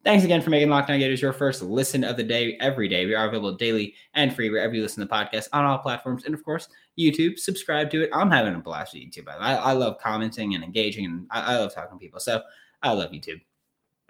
Thanks 0.03 0.25
again 0.25 0.41
for 0.41 0.49
making 0.49 0.69
Locked 0.69 0.89
On 0.89 0.99
Gators 0.99 1.21
your 1.21 1.31
first 1.31 1.61
listen 1.61 2.03
of 2.03 2.17
the 2.17 2.23
day 2.23 2.57
every 2.59 2.89
day. 2.89 3.05
We 3.05 3.15
are 3.15 3.25
available 3.25 3.53
daily 3.53 3.95
and 4.15 4.35
free 4.35 4.49
wherever 4.49 4.73
you 4.73 4.81
listen 4.81 5.07
to 5.07 5.13
podcasts 5.13 5.47
on 5.53 5.63
all 5.63 5.77
platforms. 5.77 6.25
And 6.25 6.33
of 6.33 6.43
course, 6.43 6.67
YouTube. 6.99 7.39
Subscribe 7.39 7.89
to 7.91 8.03
it. 8.03 8.09
I'm 8.11 8.29
having 8.29 8.53
a 8.53 8.59
blast 8.59 8.93
with 8.93 9.03
YouTube. 9.03 9.29
I, 9.29 9.55
I 9.55 9.71
love 9.71 9.97
commenting 9.99 10.55
and 10.55 10.63
engaging, 10.63 11.05
and 11.05 11.25
I, 11.31 11.53
I 11.53 11.57
love 11.57 11.73
talking 11.73 11.97
to 11.97 12.03
people. 12.03 12.19
So 12.19 12.41
I 12.81 12.91
love 12.91 13.11
YouTube. 13.11 13.39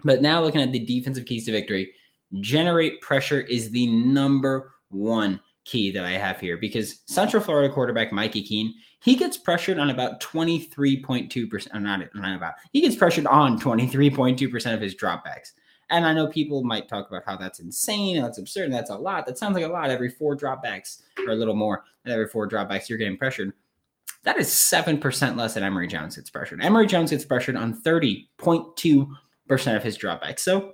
But 0.02 0.20
now 0.20 0.42
looking 0.42 0.60
at 0.60 0.72
the 0.72 0.80
defensive 0.80 1.26
keys 1.26 1.46
to 1.46 1.52
victory, 1.52 1.92
generate 2.40 3.00
pressure 3.00 3.42
is 3.42 3.70
the 3.70 3.86
number 3.86 4.72
one 4.88 5.40
key 5.64 5.92
that 5.92 6.04
I 6.04 6.12
have 6.12 6.40
here 6.40 6.56
because 6.56 7.02
Central 7.06 7.40
Florida 7.40 7.72
quarterback 7.72 8.12
Mikey 8.12 8.42
Keene, 8.42 8.74
he 8.98 9.14
gets 9.14 9.36
pressured 9.36 9.78
on 9.78 9.90
about 9.90 10.20
23.2%, 10.20 11.80
not, 11.80 12.14
not 12.14 12.36
about, 12.36 12.54
he 12.72 12.80
gets 12.80 12.96
pressured 12.96 13.26
on 13.28 13.60
23.2% 13.60 14.74
of 14.74 14.80
his 14.80 14.96
dropbacks. 14.96 15.52
And 15.94 16.04
I 16.04 16.12
know 16.12 16.26
people 16.26 16.64
might 16.64 16.88
talk 16.88 17.08
about 17.08 17.22
how 17.24 17.36
that's 17.36 17.60
insane, 17.60 18.16
and 18.16 18.26
that's 18.26 18.38
absurd, 18.38 18.64
and 18.64 18.74
that's 18.74 18.90
a 18.90 18.96
lot. 18.96 19.26
That 19.26 19.38
sounds 19.38 19.54
like 19.54 19.64
a 19.64 19.68
lot. 19.68 19.90
Every 19.90 20.10
four 20.10 20.36
dropbacks, 20.36 21.02
or 21.24 21.34
a 21.34 21.36
little 21.36 21.54
more, 21.54 21.84
and 22.04 22.12
every 22.12 22.26
four 22.26 22.48
dropbacks, 22.48 22.88
you're 22.88 22.98
getting 22.98 23.16
pressured. 23.16 23.52
That 24.24 24.36
is 24.36 24.48
7% 24.48 25.36
less 25.36 25.54
than 25.54 25.62
Emory 25.62 25.86
Jones 25.86 26.16
gets 26.16 26.30
pressured. 26.30 26.64
Emory 26.64 26.88
Jones 26.88 27.12
gets 27.12 27.24
pressured 27.24 27.54
on 27.54 27.80
30.2% 27.80 29.76
of 29.76 29.84
his 29.84 29.96
dropbacks. 29.96 30.40
So, 30.40 30.72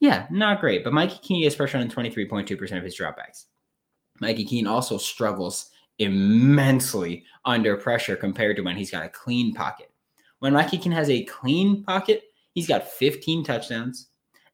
yeah, 0.00 0.26
not 0.30 0.60
great. 0.60 0.84
But 0.84 0.92
Mikey 0.92 1.18
Keene 1.22 1.44
gets 1.44 1.56
pressured 1.56 1.80
on 1.80 1.88
23.2% 1.88 2.76
of 2.76 2.84
his 2.84 2.94
dropbacks. 2.94 3.46
Mikey 4.20 4.44
Keene 4.44 4.66
also 4.66 4.98
struggles 4.98 5.70
immensely 5.98 7.24
under 7.46 7.78
pressure 7.78 8.16
compared 8.16 8.56
to 8.56 8.62
when 8.62 8.76
he's 8.76 8.90
got 8.90 9.06
a 9.06 9.08
clean 9.08 9.54
pocket. 9.54 9.90
When 10.40 10.52
Mikey 10.52 10.76
Keene 10.76 10.92
has 10.92 11.08
a 11.08 11.24
clean 11.24 11.84
pocket, 11.84 12.24
he's 12.52 12.68
got 12.68 12.86
15 12.86 13.44
touchdowns, 13.44 14.08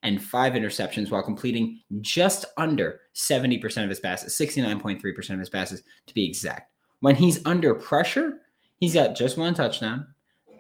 and 0.05 0.23
five 0.23 0.53
interceptions 0.53 1.11
while 1.11 1.23
completing 1.23 1.81
just 2.01 2.45
under 2.57 3.01
70% 3.15 3.83
of 3.83 3.89
his 3.89 3.99
passes, 4.01 4.37
69.3% 4.39 5.31
of 5.31 5.39
his 5.41 5.49
passes 5.51 5.83
to 6.07 6.15
be 6.15 6.25
exact. 6.25 6.71
When 7.01 7.17
he's 7.17 7.45
under 7.45 7.75
pressure, 7.75 8.43
he's 8.79 8.95
got 8.95 9.17
just 9.17 9.37
one 9.37 9.55
touchdown 9.55 10.07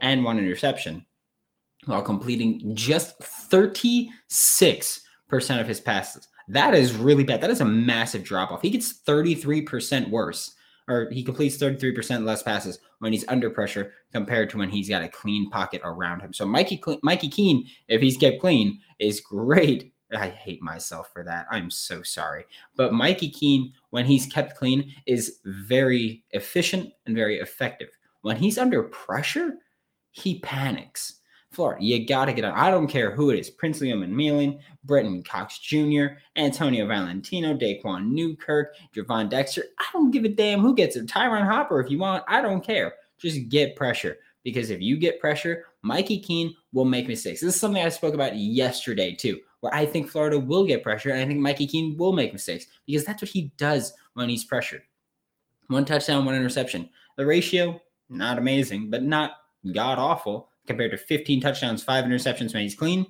and 0.00 0.24
one 0.24 0.38
interception 0.38 1.04
while 1.84 2.02
completing 2.02 2.74
just 2.74 3.20
36% 3.20 4.08
of 5.60 5.68
his 5.68 5.80
passes. 5.80 6.26
That 6.48 6.74
is 6.74 6.96
really 6.96 7.24
bad. 7.24 7.40
That 7.40 7.50
is 7.50 7.60
a 7.60 7.66
massive 7.66 8.24
drop 8.24 8.50
off. 8.50 8.62
He 8.62 8.70
gets 8.70 9.02
33% 9.02 10.08
worse 10.10 10.54
or 10.88 11.08
he 11.10 11.22
completes 11.22 11.56
33% 11.56 12.24
less 12.24 12.42
passes 12.42 12.78
when 12.98 13.12
he's 13.12 13.26
under 13.28 13.50
pressure 13.50 13.92
compared 14.12 14.50
to 14.50 14.58
when 14.58 14.68
he's 14.68 14.88
got 14.88 15.02
a 15.02 15.08
clean 15.08 15.50
pocket 15.50 15.80
around 15.84 16.20
him. 16.20 16.32
So 16.32 16.46
Mikey 16.46 16.82
Mikey 17.02 17.28
Keene, 17.28 17.66
if 17.88 18.00
he's 18.00 18.16
kept 18.16 18.40
clean, 18.40 18.80
is 18.98 19.20
great. 19.20 19.92
I 20.14 20.28
hate 20.28 20.62
myself 20.62 21.10
for 21.12 21.24
that. 21.24 21.46
I'm 21.50 21.70
so 21.70 22.02
sorry. 22.02 22.44
But 22.76 22.92
Mikey 22.92 23.30
Keene, 23.30 23.72
when 23.90 24.04
he's 24.04 24.26
kept 24.26 24.56
clean, 24.56 24.92
is 25.06 25.40
very 25.44 26.22
efficient 26.30 26.92
and 27.06 27.16
very 27.16 27.40
effective. 27.40 27.88
When 28.22 28.36
he's 28.36 28.58
under 28.58 28.84
pressure, 28.84 29.54
he 30.10 30.38
panics. 30.40 31.20
Florida, 31.54 31.82
you 31.82 32.06
got 32.06 32.26
to 32.26 32.32
get 32.32 32.44
on. 32.44 32.52
I 32.52 32.70
don't 32.70 32.88
care 32.88 33.10
who 33.10 33.30
it 33.30 33.38
is. 33.38 33.50
Prince 33.50 33.80
Liam 33.80 34.02
and 34.02 34.12
Umanmielen, 34.12 34.58
Brenton 34.84 35.22
Cox 35.22 35.58
Jr., 35.58 36.06
Antonio 36.36 36.86
Valentino, 36.86 37.54
Daquan 37.54 38.08
Newkirk, 38.08 38.74
Gervon 38.94 39.28
Dexter. 39.28 39.64
I 39.78 39.84
don't 39.92 40.10
give 40.10 40.24
a 40.24 40.28
damn 40.28 40.60
who 40.60 40.74
gets 40.74 40.96
it. 40.96 41.06
Tyron 41.06 41.46
Hopper, 41.46 41.80
if 41.80 41.90
you 41.90 41.98
want, 41.98 42.24
I 42.28 42.42
don't 42.42 42.64
care. 42.64 42.94
Just 43.18 43.48
get 43.48 43.76
pressure 43.76 44.18
because 44.42 44.70
if 44.70 44.80
you 44.80 44.96
get 44.96 45.20
pressure, 45.20 45.64
Mikey 45.82 46.18
Keene 46.20 46.54
will 46.72 46.84
make 46.84 47.08
mistakes. 47.08 47.40
This 47.40 47.54
is 47.54 47.60
something 47.60 47.82
I 47.82 47.88
spoke 47.88 48.14
about 48.14 48.36
yesterday, 48.36 49.14
too, 49.14 49.40
where 49.60 49.74
I 49.74 49.86
think 49.86 50.08
Florida 50.08 50.38
will 50.38 50.66
get 50.66 50.82
pressure. 50.82 51.10
And 51.10 51.20
I 51.20 51.26
think 51.26 51.40
Mikey 51.40 51.66
Keene 51.66 51.96
will 51.96 52.12
make 52.12 52.32
mistakes 52.32 52.66
because 52.86 53.04
that's 53.04 53.22
what 53.22 53.30
he 53.30 53.52
does 53.56 53.92
when 54.14 54.28
he's 54.28 54.44
pressured. 54.44 54.82
One 55.68 55.84
touchdown, 55.84 56.24
one 56.24 56.34
interception. 56.34 56.90
The 57.16 57.24
ratio, 57.24 57.80
not 58.10 58.38
amazing, 58.38 58.90
but 58.90 59.02
not 59.02 59.32
god 59.72 59.98
awful 59.98 60.50
compared 60.66 60.90
to 60.90 60.98
15 60.98 61.40
touchdowns, 61.40 61.82
five 61.82 62.04
interceptions 62.04 62.54
when 62.54 62.62
he's 62.62 62.74
clean. 62.74 63.06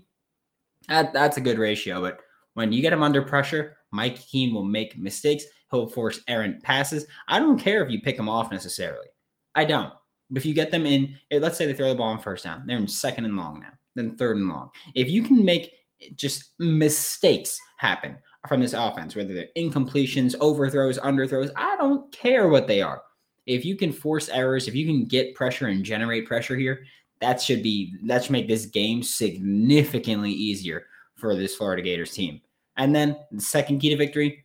That, 0.89 1.13
that's 1.13 1.37
a 1.37 1.43
good 1.43 1.59
ratio. 1.59 2.01
But 2.01 2.21
when 2.55 2.73
you 2.73 2.83
get 2.83 2.93
him 2.93 3.03
under 3.03 3.23
pressure, 3.23 3.77
Mike 3.93 4.19
Keene 4.27 4.55
will 4.55 4.65
make 4.65 4.99
mistakes. 4.99 5.45
He'll 5.71 5.87
force 5.87 6.21
errant 6.29 6.63
passes. 6.63 7.07
I 7.29 7.39
don't 7.39 7.59
care 7.59 7.83
if 7.83 7.91
you 7.91 8.01
pick 8.01 8.19
him 8.19 8.29
off 8.29 8.51
necessarily. 8.51 9.07
I 9.55 9.65
don't. 9.65 9.93
But 10.31 10.39
if 10.39 10.47
you 10.47 10.55
get 10.55 10.71
them 10.71 10.87
in, 10.87 11.17
eh, 11.31 11.39
let's 11.39 11.57
say 11.57 11.67
they 11.67 11.75
throw 11.75 11.89
the 11.89 11.95
ball 11.95 12.09
on 12.09 12.21
first 12.21 12.45
down, 12.45 12.65
they're 12.67 12.77
in 12.77 12.89
second 12.89 13.25
and 13.25 13.37
long 13.37 13.61
now, 13.61 13.73
then 13.95 14.17
third 14.17 14.37
and 14.37 14.49
long. 14.49 14.71
If 14.95 15.09
you 15.09 15.23
can 15.23 15.45
make 15.45 15.73
just 16.17 16.53
mistakes 16.59 17.59
happen 17.79 18.17
from 18.49 18.61
this 18.61 18.73
offense, 18.73 19.17
whether 19.17 19.33
they're 19.33 19.49
incompletions, 19.57 20.35
overthrows, 20.41 20.99
underthrows, 20.99 21.51
I 21.57 21.77
don't 21.77 22.11
care 22.13 22.49
what 22.49 22.67
they 22.67 22.83
are. 22.83 23.03
If 23.47 23.65
you 23.65 23.77
can 23.77 23.93
force 23.93 24.29
errors, 24.29 24.69
if 24.69 24.75
you 24.75 24.87
can 24.87 25.05
get 25.05 25.35
pressure 25.35 25.67
and 25.67 25.85
generate 25.85 26.27
pressure 26.27 26.57
here, 26.57 26.85
that 27.21 27.41
should 27.41 27.63
be 27.63 27.95
that 28.05 28.25
should 28.25 28.33
make 28.33 28.49
this 28.49 28.67
game 28.67 29.03
significantly 29.03 30.31
easier 30.31 30.87
for 31.15 31.35
this 31.35 31.57
Florida 31.57 31.83
Gators 31.83 32.13
team. 32.13 32.41
And 32.77 32.95
then 32.95 33.17
the 33.31 33.41
second 33.41 33.79
key 33.79 33.91
to 33.91 33.97
victory, 33.97 34.45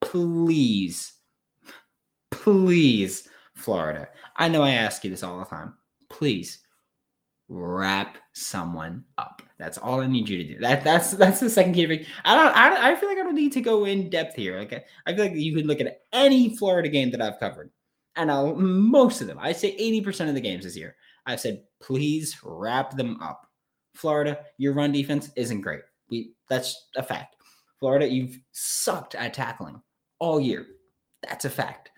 please, 0.00 1.12
please, 2.30 3.28
Florida. 3.54 4.08
I 4.36 4.48
know 4.48 4.62
I 4.62 4.72
ask 4.72 5.04
you 5.04 5.10
this 5.10 5.22
all 5.22 5.38
the 5.38 5.44
time. 5.44 5.74
Please 6.08 6.58
wrap 7.48 8.18
someone 8.32 9.04
up. 9.16 9.42
That's 9.58 9.78
all 9.78 10.00
I 10.00 10.06
need 10.06 10.28
you 10.28 10.38
to 10.38 10.54
do. 10.54 10.60
That 10.60 10.84
that's 10.84 11.12
that's 11.12 11.40
the 11.40 11.50
second 11.50 11.74
key 11.74 11.82
to 11.82 11.88
victory. 11.88 12.08
I 12.24 12.34
don't 12.34 12.56
I, 12.56 12.90
I 12.90 12.94
feel 12.96 13.08
like 13.08 13.18
I 13.18 13.22
don't 13.22 13.34
need 13.34 13.52
to 13.52 13.60
go 13.60 13.84
in 13.84 14.10
depth 14.10 14.34
here. 14.34 14.58
Like 14.58 14.84
I 15.06 15.14
feel 15.14 15.24
like 15.24 15.34
you 15.34 15.54
could 15.54 15.66
look 15.66 15.80
at 15.80 16.00
any 16.12 16.56
Florida 16.56 16.88
game 16.88 17.10
that 17.12 17.22
I've 17.22 17.40
covered, 17.40 17.70
and 18.16 18.30
I'll, 18.30 18.54
most 18.56 19.20
of 19.20 19.26
them, 19.26 19.38
I 19.40 19.52
say 19.52 19.76
80% 19.76 20.28
of 20.28 20.34
the 20.34 20.40
games 20.40 20.64
this 20.64 20.76
year. 20.76 20.96
I 21.28 21.36
said, 21.36 21.62
please 21.80 22.36
wrap 22.42 22.96
them 22.96 23.20
up. 23.22 23.46
Florida, 23.94 24.38
your 24.56 24.72
run 24.72 24.92
defense 24.92 25.30
isn't 25.36 25.60
great. 25.60 25.82
We 26.08 26.32
that's 26.48 26.88
a 26.96 27.02
fact. 27.02 27.36
Florida, 27.78 28.08
you've 28.08 28.38
sucked 28.52 29.14
at 29.14 29.34
tackling 29.34 29.80
all 30.18 30.40
year. 30.40 30.66
That's 31.28 31.44
a 31.44 31.50
fact. 31.50 31.90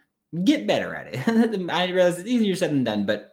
Get 0.44 0.66
better 0.66 0.94
at 0.94 1.14
it. 1.14 1.70
I 1.70 1.88
realize 1.90 2.18
it's 2.18 2.28
easier 2.28 2.54
said 2.56 2.70
than 2.70 2.84
done, 2.84 3.06
but 3.06 3.30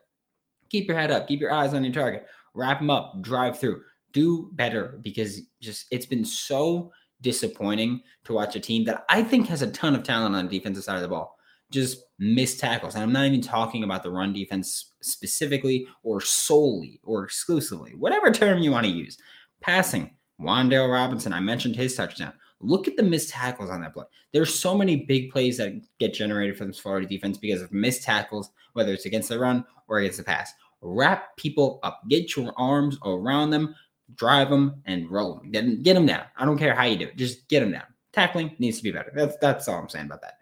keep 0.69 0.87
your 0.87 0.97
head 0.97 1.11
up, 1.11 1.27
keep 1.27 1.39
your 1.39 1.51
eyes 1.51 1.73
on 1.73 1.83
your 1.83 1.93
target, 1.93 2.27
wrap 2.53 2.79
them 2.79 2.89
up, 2.89 3.21
drive 3.21 3.59
through, 3.59 3.81
do 4.13 4.49
better 4.53 4.99
because 5.01 5.41
just 5.61 5.85
it's 5.91 6.05
been 6.05 6.25
so 6.25 6.91
disappointing 7.21 8.01
to 8.25 8.33
watch 8.33 8.55
a 8.55 8.59
team 8.59 8.83
that 8.85 9.05
I 9.09 9.23
think 9.23 9.47
has 9.47 9.61
a 9.61 9.71
ton 9.71 9.95
of 9.95 10.03
talent 10.03 10.35
on 10.35 10.47
the 10.47 10.57
defensive 10.57 10.83
side 10.83 10.97
of 10.97 11.01
the 11.01 11.07
ball 11.07 11.37
just 11.71 12.05
missed 12.19 12.59
tackles. 12.59 12.95
And 12.95 13.03
I'm 13.03 13.12
not 13.12 13.25
even 13.25 13.41
talking 13.41 13.83
about 13.83 14.03
the 14.03 14.12
run 14.12 14.33
defense 14.33 14.93
specifically 15.01 15.88
or 16.03 16.21
solely 16.21 17.00
or 17.03 17.24
exclusively, 17.24 17.93
whatever 17.95 18.31
term 18.31 18.59
you 18.59 18.71
want 18.71 18.86
to 18.86 18.91
use. 18.91 19.17
Passing, 19.62 20.15
Wan'Dale 20.39 20.91
Robinson, 20.91 21.33
I 21.33 21.39
mentioned 21.39 21.75
his 21.75 21.95
touchdown. 21.95 22.33
Look 22.59 22.88
at 22.88 22.95
the 22.95 23.03
missed 23.03 23.29
tackles 23.29 23.69
on 23.69 23.81
that 23.81 23.93
play. 23.93 24.05
There's 24.33 24.53
so 24.53 24.75
many 24.75 25.05
big 25.05 25.31
plays 25.31 25.57
that 25.57 25.74
get 26.00 26.13
generated 26.13 26.57
from 26.57 26.67
this 26.67 26.79
Florida 26.79 27.07
defense 27.07 27.38
because 27.38 27.62
of 27.62 27.71
missed 27.71 28.03
tackles, 28.03 28.50
whether 28.74 28.93
it's 28.93 29.05
against 29.05 29.29
the 29.29 29.39
run 29.39 29.63
or 29.88 30.00
against 30.00 30.17
the 30.17 30.24
pass. 30.24 30.53
Wrap 30.81 31.36
people 31.38 31.79
up, 31.83 32.01
get 32.09 32.36
your 32.36 32.53
arms 32.57 32.97
around 33.05 33.51
them, 33.51 33.75
drive 34.15 34.50
them, 34.50 34.81
and 34.86 35.09
roll 35.09 35.36
them. 35.36 35.51
Get, 35.51 35.83
get 35.83 35.93
them 35.93 36.05
down. 36.05 36.24
I 36.36 36.45
don't 36.45 36.57
care 36.57 36.74
how 36.74 36.86
you 36.86 36.97
do 36.97 37.05
it, 37.05 37.17
just 37.17 37.47
get 37.47 37.59
them 37.59 37.71
down. 37.71 37.83
Tackling 38.13 38.55
needs 38.57 38.77
to 38.77 38.83
be 38.83 38.91
better. 38.91 39.12
That's 39.13 39.38
that's 39.38 39.67
all 39.67 39.79
I'm 39.79 39.89
saying 39.89 40.07
about 40.07 40.21
that. 40.21 40.37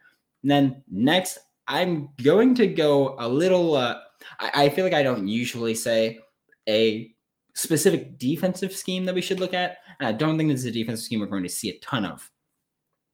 And 0.45 0.51
then 0.51 0.83
next, 0.91 1.39
I'm 1.67 2.09
going 2.23 2.53
to 2.53 2.67
go 2.67 3.15
a 3.17 3.27
little. 3.27 3.73
Uh, 3.73 3.95
I, 4.39 4.65
I 4.65 4.69
feel 4.69 4.85
like 4.85 4.93
I 4.93 5.01
don't 5.01 5.27
usually 5.27 5.73
say 5.73 6.19
a 6.69 7.11
specific 7.55 8.19
defensive 8.19 8.71
scheme 8.71 9.05
that 9.05 9.15
we 9.15 9.23
should 9.23 9.39
look 9.39 9.55
at. 9.55 9.77
And 9.99 10.07
I 10.07 10.11
don't 10.11 10.37
think 10.37 10.51
this 10.51 10.59
is 10.59 10.67
a 10.67 10.71
defensive 10.71 11.03
scheme 11.03 11.19
we're 11.19 11.25
going 11.25 11.41
to 11.41 11.49
see 11.49 11.69
a 11.69 11.79
ton 11.79 12.05
of. 12.05 12.29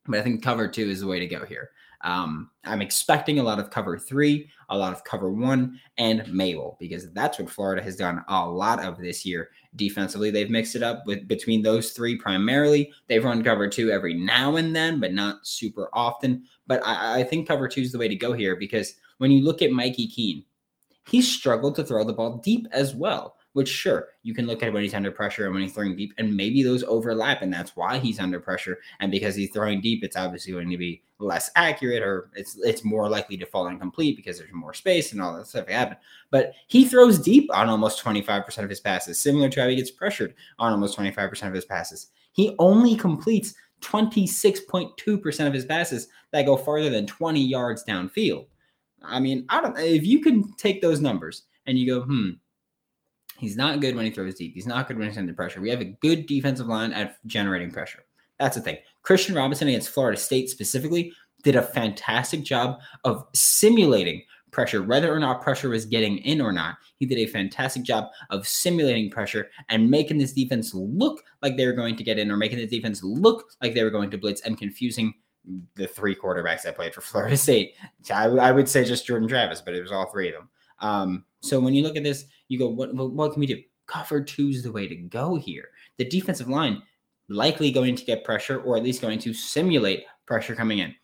But 0.08 0.20
I 0.20 0.24
think 0.24 0.44
cover 0.44 0.68
two 0.68 0.90
is 0.90 1.00
the 1.00 1.08
way 1.08 1.20
to 1.20 1.26
go 1.26 1.46
here. 1.46 1.70
Um, 2.03 2.50
I'm 2.63 2.81
expecting 2.81 3.39
a 3.39 3.43
lot 3.43 3.60
of 3.60 3.70
cover 3.70 3.98
three, 3.98 4.50
a 4.70 4.77
lot 4.77 4.93
of 4.93 5.03
cover 5.03 5.31
one, 5.31 5.79
and 5.98 6.31
Mabel 6.31 6.77
because 6.79 7.12
that's 7.13 7.39
what 7.39 7.50
Florida 7.50 7.81
has 7.81 7.96
done 7.96 8.24
a 8.27 8.48
lot 8.48 8.84
of 8.84 8.98
this 8.98 9.25
year 9.25 9.50
defensively. 9.75 10.31
They've 10.31 10.50
mixed 10.50 10.75
it 10.75 10.84
up 10.84 11.03
with 11.05 11.27
between 11.27 11.62
those 11.62 11.91
three 11.91 12.17
primarily. 12.17 12.91
They've 13.08 13.24
run 13.24 13.43
cover 13.43 13.67
two 13.67 13.91
every 13.91 14.13
now 14.13 14.55
and 14.55 14.75
then, 14.75 15.00
but 15.00 15.13
not 15.13 15.46
super 15.46 15.89
often. 15.93 16.43
But 16.67 16.81
I, 16.86 17.20
I 17.20 17.24
think 17.24 17.48
cover 17.48 17.67
two 17.67 17.81
is 17.81 17.91
the 17.91 18.00
way 18.00 18.08
to 18.08 18.15
go 18.15 18.34
here 18.34 18.55
because 18.55 18.96
when 19.17 19.31
you 19.31 19.43
look 19.43 19.62
at 19.62 19.72
Mikey 19.72 20.08
Keene, 20.08 20.43
he 21.08 21.22
struggled 21.22 21.75
to 21.75 21.84
throw 21.84 22.03
the 22.03 22.13
ball 22.13 22.38
deep 22.38 22.67
as 22.72 22.96
well 22.96 23.36
which 23.53 23.70
sure 23.70 24.10
you 24.24 24.34
can 24.34 24.48
look 24.48 24.63
at 24.63 24.72
when 24.72 24.84
he's 24.84 24.93
under 24.93 25.12
pressure 25.12 25.46
and 25.46 25.53
when 25.53 25.63
he's 25.63 25.74
throwing 25.74 25.96
deep 25.96 26.13
and 26.17 26.36
maybe 26.36 26.63
those 26.63 26.84
overlap 26.84 27.41
and 27.41 27.53
that's 27.53 27.75
why 27.75 27.98
he's 27.98 28.20
under 28.20 28.39
pressure 28.39 28.79
and 29.00 29.12
because 29.12 29.36
he's 29.36 29.51
throwing 29.51 29.81
deep 29.81 30.03
it's 30.03 30.15
obviously 30.15 30.53
going 30.53 30.70
to 30.70 30.77
be 30.77 31.01
less 31.22 31.50
accurate 31.55 32.01
or 32.03 32.29
it's 32.36 32.58
it's 32.63 32.84
more 32.84 33.08
likely 33.08 33.38
to 33.38 33.46
fall 33.46 33.67
incomplete 33.67 34.17
because 34.17 34.38
there's 34.38 34.51
more 34.51 34.74
space 34.74 35.12
and 35.12 35.22
all 35.22 35.36
that 35.36 35.48
stuff 35.48 35.67
happen. 35.67 35.98
But 36.29 36.53
he 36.67 36.86
throws 36.86 37.20
deep 37.20 37.50
on 37.53 37.70
almost 37.70 38.03
25% 38.03 38.63
of 38.63 38.70
his 38.70 38.79
passes 38.79 39.20
similar 39.20 39.50
to 39.50 39.62
how 39.62 39.67
he 39.67 39.75
gets 39.75 39.91
pressured 39.91 40.34
on 40.60 40.72
almost 40.72 40.98
25% 40.98 41.48
of 41.48 41.53
his 41.53 41.65
passes. 41.65 42.08
He 42.34 42.55
only 42.60 42.96
completes 42.96 43.53
26.2% 43.81 45.48
of 45.48 45.53
his 45.53 45.65
passes 45.65 46.08
that 46.31 46.46
go 46.46 46.58
farther 46.58 46.89
than 46.89 47.08
20 47.08 47.41
yards 47.41 47.84
downfield. 47.84 48.48
I 49.03 49.20
mean 49.20 49.46
i 49.50 49.62
don't 49.62 49.77
if 49.79 50.05
you 50.05 50.22
can 50.22 50.53
take 50.58 50.81
those 50.81 51.01
numbers 51.01 51.43
and 51.65 51.77
you 51.77 51.88
go 51.88 52.01
hmm 52.01 52.31
He's 53.41 53.57
not 53.57 53.81
good 53.81 53.95
when 53.95 54.05
he 54.05 54.12
throws 54.12 54.36
deep. 54.36 54.53
He's 54.53 54.67
not 54.67 54.88
good 54.88 55.00
when 55.00 55.07
he's 55.07 55.17
under 55.17 55.33
pressure. 55.33 55.62
We 55.62 55.71
have 55.71 55.81
a 55.81 55.98
good 56.01 56.27
defensive 56.27 56.67
line 56.67 56.93
at 56.93 57.15
generating 57.25 57.71
pressure. 57.71 58.05
That's 58.39 58.55
the 58.55 58.62
thing. 58.62 58.77
Christian 59.01 59.33
Robinson 59.33 59.67
against 59.67 59.89
Florida 59.89 60.15
State 60.15 60.51
specifically 60.51 61.12
did 61.43 61.55
a 61.55 61.63
fantastic 61.63 62.43
job 62.43 62.79
of 63.03 63.25
simulating 63.33 64.21
pressure, 64.51 64.83
whether 64.83 65.12
or 65.12 65.17
not 65.19 65.41
pressure 65.41 65.69
was 65.69 65.88
getting 65.88 66.19
in 66.19 66.39
or 66.39 66.51
not. 66.51 66.75
He 66.98 67.07
did 67.07 67.17
a 67.17 67.25
fantastic 67.25 67.81
job 67.81 68.10
of 68.29 68.48
simulating 68.48 69.10
pressure 69.10 69.50
and 69.69 69.89
making 69.89 70.19
this 70.19 70.33
defense 70.33 70.75
look 70.75 71.24
like 71.41 71.57
they 71.57 71.65
were 71.65 71.74
going 71.74 71.95
to 71.95 72.03
get 72.03 72.19
in 72.19 72.29
or 72.29 72.38
making 72.38 72.60
the 72.60 72.67
defense 72.67 73.01
look 73.03 73.45
like 73.60 73.74
they 73.74 73.83
were 73.83 73.89
going 73.89 74.12
to 74.12 74.19
blitz 74.19 74.41
and 74.41 74.55
confusing 74.55 75.15
the 75.74 75.88
three 75.88 76.15
quarterbacks 76.15 76.62
that 76.62 76.75
played 76.75 76.93
for 76.93 77.01
Florida 77.01 77.38
State. 77.38 77.74
I, 78.13 78.25
I 78.25 78.51
would 78.51 78.69
say 78.69 78.83
just 78.86 79.07
Jordan 79.07 79.27
Travis, 79.27 79.62
but 79.62 79.74
it 79.74 79.81
was 79.81 79.91
all 79.91 80.12
three 80.12 80.27
of 80.27 80.36
them. 80.36 80.50
Um, 80.77 81.25
so 81.41 81.60
when 81.60 81.74
you 81.74 81.83
look 81.83 81.98
at 81.98 82.03
this, 82.03 82.25
you 82.48 82.60
go, 82.60 82.67
what, 82.67 82.93
what 82.93 83.33
can 83.33 83.39
we 83.39 83.48
do? 83.48 83.62
Cover 83.88 84.24
two 84.24 84.50
is 84.50 84.63
the 84.63 84.71
way 84.71 84.88
to 84.88 84.95
go 84.95 85.36
here. 85.36 85.69
The 85.98 86.05
defensive 86.05 86.48
line 86.48 86.81
likely 87.29 87.71
going 87.71 87.95
to 87.95 88.05
get 88.05 88.24
pressure 88.24 88.62
or 88.62 88.77
at 88.77 88.83
least 88.83 89.01
going 89.01 89.19
to 89.19 89.33
simulate 89.33 90.05
pressure 90.25 90.55
coming 90.55 90.79
in. 90.79 90.95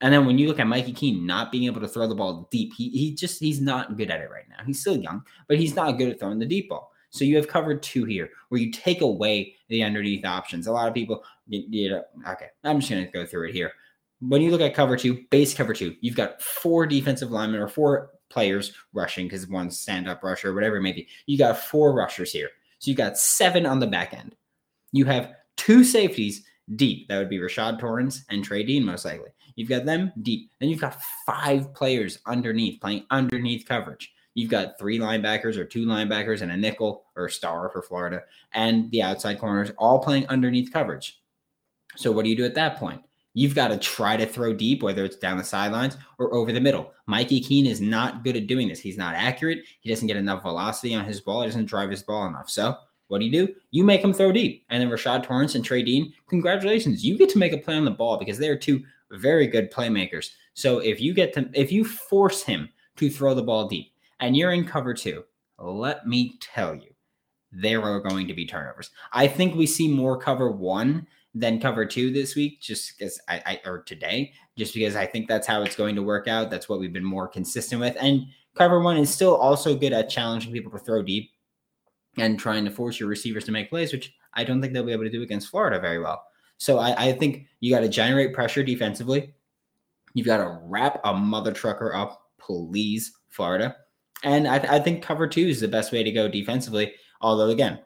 And 0.00 0.12
then 0.12 0.26
when 0.26 0.36
you 0.36 0.48
look 0.48 0.58
at 0.58 0.66
Mikey 0.66 0.92
Keene 0.92 1.24
not 1.26 1.52
being 1.52 1.64
able 1.64 1.80
to 1.80 1.88
throw 1.88 2.08
the 2.08 2.14
ball 2.14 2.48
deep, 2.50 2.72
he, 2.76 2.88
he 2.90 3.14
just 3.14 3.38
he's 3.38 3.60
not 3.60 3.96
good 3.96 4.10
at 4.10 4.20
it 4.20 4.30
right 4.30 4.48
now. 4.48 4.64
He's 4.66 4.80
still 4.80 4.96
young, 4.96 5.22
but 5.46 5.58
he's 5.58 5.76
not 5.76 5.92
good 5.92 6.08
at 6.08 6.18
throwing 6.18 6.40
the 6.40 6.46
deep 6.46 6.68
ball. 6.68 6.90
So 7.10 7.24
you 7.24 7.36
have 7.36 7.46
covered 7.46 7.82
two 7.82 8.04
here 8.04 8.30
where 8.48 8.60
you 8.60 8.72
take 8.72 9.02
away 9.02 9.54
the 9.68 9.84
underneath 9.84 10.24
options. 10.24 10.66
A 10.66 10.72
lot 10.72 10.88
of 10.88 10.94
people, 10.94 11.22
you, 11.46 11.90
know, 11.90 12.02
okay, 12.26 12.46
I'm 12.64 12.80
just 12.80 12.90
to 12.90 13.04
go 13.12 13.26
through 13.26 13.50
it 13.50 13.52
here. 13.54 13.72
When 14.20 14.40
you 14.40 14.50
look 14.50 14.60
at 14.60 14.74
cover 14.74 14.96
two, 14.96 15.24
base 15.30 15.52
cover 15.52 15.74
two, 15.74 15.94
you've 16.00 16.16
got 16.16 16.40
four 16.40 16.86
defensive 16.86 17.30
linemen 17.30 17.60
or 17.60 17.68
four 17.68 18.10
players 18.32 18.72
rushing 18.92 19.26
because 19.26 19.46
one 19.46 19.70
stand 19.70 20.08
up 20.08 20.22
rusher, 20.22 20.54
whatever 20.54 20.76
it 20.76 20.82
may 20.82 20.92
be. 20.92 21.08
You 21.26 21.38
got 21.38 21.58
four 21.58 21.94
rushers 21.94 22.32
here. 22.32 22.50
So 22.78 22.90
you 22.90 22.96
got 22.96 23.18
seven 23.18 23.66
on 23.66 23.78
the 23.78 23.86
back 23.86 24.14
end. 24.14 24.34
You 24.90 25.04
have 25.04 25.34
two 25.56 25.84
safeties 25.84 26.44
deep. 26.76 27.08
That 27.08 27.18
would 27.18 27.28
be 27.28 27.38
Rashad 27.38 27.78
Torrence 27.78 28.24
and 28.30 28.44
Trey 28.44 28.64
Dean, 28.64 28.84
most 28.84 29.04
likely. 29.04 29.30
You've 29.56 29.68
got 29.68 29.84
them 29.84 30.12
deep. 30.22 30.50
Then 30.58 30.68
you've 30.68 30.80
got 30.80 31.00
five 31.26 31.72
players 31.74 32.18
underneath 32.26 32.80
playing 32.80 33.04
underneath 33.10 33.66
coverage. 33.66 34.12
You've 34.34 34.50
got 34.50 34.78
three 34.78 34.98
linebackers 34.98 35.56
or 35.56 35.64
two 35.64 35.84
linebackers 35.84 36.40
and 36.40 36.50
a 36.50 36.56
nickel 36.56 37.04
or 37.16 37.28
star 37.28 37.68
for 37.70 37.82
Florida, 37.82 38.22
and 38.52 38.90
the 38.90 39.02
outside 39.02 39.38
corners 39.38 39.70
all 39.76 39.98
playing 39.98 40.26
underneath 40.28 40.72
coverage. 40.72 41.20
So 41.96 42.10
what 42.10 42.24
do 42.24 42.30
you 42.30 42.36
do 42.36 42.46
at 42.46 42.54
that 42.54 42.78
point? 42.78 43.02
You've 43.34 43.54
got 43.54 43.68
to 43.68 43.78
try 43.78 44.16
to 44.16 44.26
throw 44.26 44.52
deep, 44.52 44.82
whether 44.82 45.04
it's 45.04 45.16
down 45.16 45.38
the 45.38 45.44
sidelines 45.44 45.96
or 46.18 46.34
over 46.34 46.52
the 46.52 46.60
middle. 46.60 46.92
Mikey 47.06 47.40
Keene 47.40 47.66
is 47.66 47.80
not 47.80 48.24
good 48.24 48.36
at 48.36 48.46
doing 48.46 48.68
this. 48.68 48.80
He's 48.80 48.98
not 48.98 49.14
accurate. 49.14 49.60
He 49.80 49.88
doesn't 49.88 50.06
get 50.06 50.16
enough 50.16 50.42
velocity 50.42 50.94
on 50.94 51.04
his 51.04 51.20
ball. 51.20 51.42
He 51.42 51.48
doesn't 51.48 51.66
drive 51.66 51.90
his 51.90 52.02
ball 52.02 52.26
enough. 52.26 52.50
So 52.50 52.76
what 53.08 53.18
do 53.18 53.26
you 53.26 53.46
do? 53.46 53.54
You 53.70 53.84
make 53.84 54.02
him 54.02 54.12
throw 54.12 54.32
deep. 54.32 54.64
And 54.70 54.82
then 54.82 54.90
Rashad 54.90 55.22
Torrence 55.24 55.54
and 55.54 55.64
Trey 55.64 55.82
Dean, 55.82 56.12
congratulations. 56.28 57.04
You 57.04 57.18
get 57.18 57.28
to 57.30 57.38
make 57.38 57.52
a 57.52 57.58
play 57.58 57.76
on 57.76 57.84
the 57.84 57.90
ball 57.90 58.16
because 58.18 58.38
they're 58.38 58.56
two 58.56 58.82
very 59.10 59.46
good 59.46 59.70
playmakers. 59.70 60.30
So 60.54 60.78
if 60.78 61.00
you 61.00 61.14
get 61.14 61.32
to 61.34 61.48
if 61.52 61.72
you 61.72 61.84
force 61.84 62.42
him 62.42 62.68
to 62.96 63.10
throw 63.10 63.34
the 63.34 63.42
ball 63.42 63.68
deep 63.68 63.92
and 64.20 64.36
you're 64.36 64.52
in 64.52 64.64
cover 64.64 64.94
two, 64.94 65.24
let 65.58 66.06
me 66.06 66.38
tell 66.40 66.74
you, 66.74 66.94
there 67.52 67.82
are 67.82 68.00
going 68.00 68.26
to 68.28 68.34
be 68.34 68.46
turnovers. 68.46 68.90
I 69.12 69.28
think 69.28 69.54
we 69.54 69.66
see 69.66 69.88
more 69.88 70.18
cover 70.18 70.50
one 70.50 71.06
than 71.34 71.60
cover 71.60 71.86
two 71.86 72.12
this 72.12 72.34
week, 72.36 72.60
just 72.60 72.98
because 72.98 73.20
I, 73.28 73.42
I 73.46 73.68
or 73.68 73.82
today, 73.82 74.32
just 74.56 74.74
because 74.74 74.96
I 74.96 75.06
think 75.06 75.28
that's 75.28 75.46
how 75.46 75.62
it's 75.62 75.76
going 75.76 75.94
to 75.94 76.02
work 76.02 76.28
out. 76.28 76.50
That's 76.50 76.68
what 76.68 76.78
we've 76.78 76.92
been 76.92 77.04
more 77.04 77.28
consistent 77.28 77.80
with. 77.80 77.96
And 78.00 78.26
cover 78.54 78.80
one 78.80 78.98
is 78.98 79.12
still 79.12 79.36
also 79.36 79.74
good 79.74 79.92
at 79.92 80.10
challenging 80.10 80.52
people 80.52 80.70
to 80.72 80.78
throw 80.78 81.02
deep 81.02 81.30
and 82.18 82.38
trying 82.38 82.64
to 82.64 82.70
force 82.70 83.00
your 83.00 83.08
receivers 83.08 83.44
to 83.44 83.52
make 83.52 83.70
plays, 83.70 83.92
which 83.92 84.12
I 84.34 84.44
don't 84.44 84.60
think 84.60 84.72
they'll 84.72 84.84
be 84.84 84.92
able 84.92 85.04
to 85.04 85.10
do 85.10 85.22
against 85.22 85.48
Florida 85.48 85.80
very 85.80 85.98
well. 85.98 86.22
So 86.58 86.78
I, 86.78 87.08
I 87.08 87.12
think 87.12 87.46
you 87.60 87.74
got 87.74 87.80
to 87.80 87.88
generate 87.88 88.34
pressure 88.34 88.62
defensively. 88.62 89.34
You've 90.14 90.26
got 90.26 90.36
to 90.36 90.60
wrap 90.64 91.00
a 91.04 91.14
mother 91.14 91.52
trucker 91.52 91.94
up, 91.94 92.30
please, 92.38 93.12
Florida. 93.30 93.74
And 94.22 94.46
I, 94.46 94.56
I 94.56 94.78
think 94.78 95.02
cover 95.02 95.26
two 95.26 95.48
is 95.48 95.60
the 95.60 95.68
best 95.68 95.90
way 95.90 96.02
to 96.02 96.12
go 96.12 96.28
defensively. 96.28 96.92
Although, 97.22 97.48
again, 97.48 97.80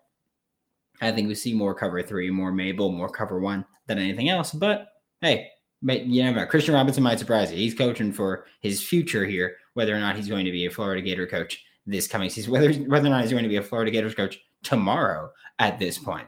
I 1.00 1.12
think 1.12 1.28
we 1.28 1.34
see 1.34 1.54
more 1.54 1.74
cover 1.74 2.02
three, 2.02 2.30
more 2.30 2.52
Mabel, 2.52 2.92
more 2.92 3.08
cover 3.08 3.40
one 3.40 3.64
than 3.86 3.98
anything 3.98 4.28
else. 4.28 4.52
But 4.52 4.88
hey, 5.20 5.48
you 5.82 6.22
never 6.22 6.40
know. 6.40 6.46
Christian 6.46 6.74
Robinson 6.74 7.02
might 7.02 7.18
surprise 7.18 7.50
you. 7.50 7.58
He's 7.58 7.74
coaching 7.74 8.12
for 8.12 8.46
his 8.60 8.82
future 8.82 9.24
here, 9.24 9.56
whether 9.74 9.94
or 9.94 10.00
not 10.00 10.16
he's 10.16 10.28
going 10.28 10.44
to 10.44 10.50
be 10.50 10.66
a 10.66 10.70
Florida 10.70 11.02
Gator 11.02 11.26
coach 11.26 11.64
this 11.86 12.08
coming 12.08 12.30
season, 12.30 12.52
whether 12.52 12.72
whether 12.72 13.06
or 13.06 13.10
not 13.10 13.22
he's 13.22 13.30
going 13.30 13.44
to 13.44 13.48
be 13.48 13.56
a 13.56 13.62
Florida 13.62 13.90
Gators 13.90 14.14
coach 14.14 14.38
tomorrow 14.62 15.30
at 15.58 15.78
this 15.78 15.98
point. 15.98 16.26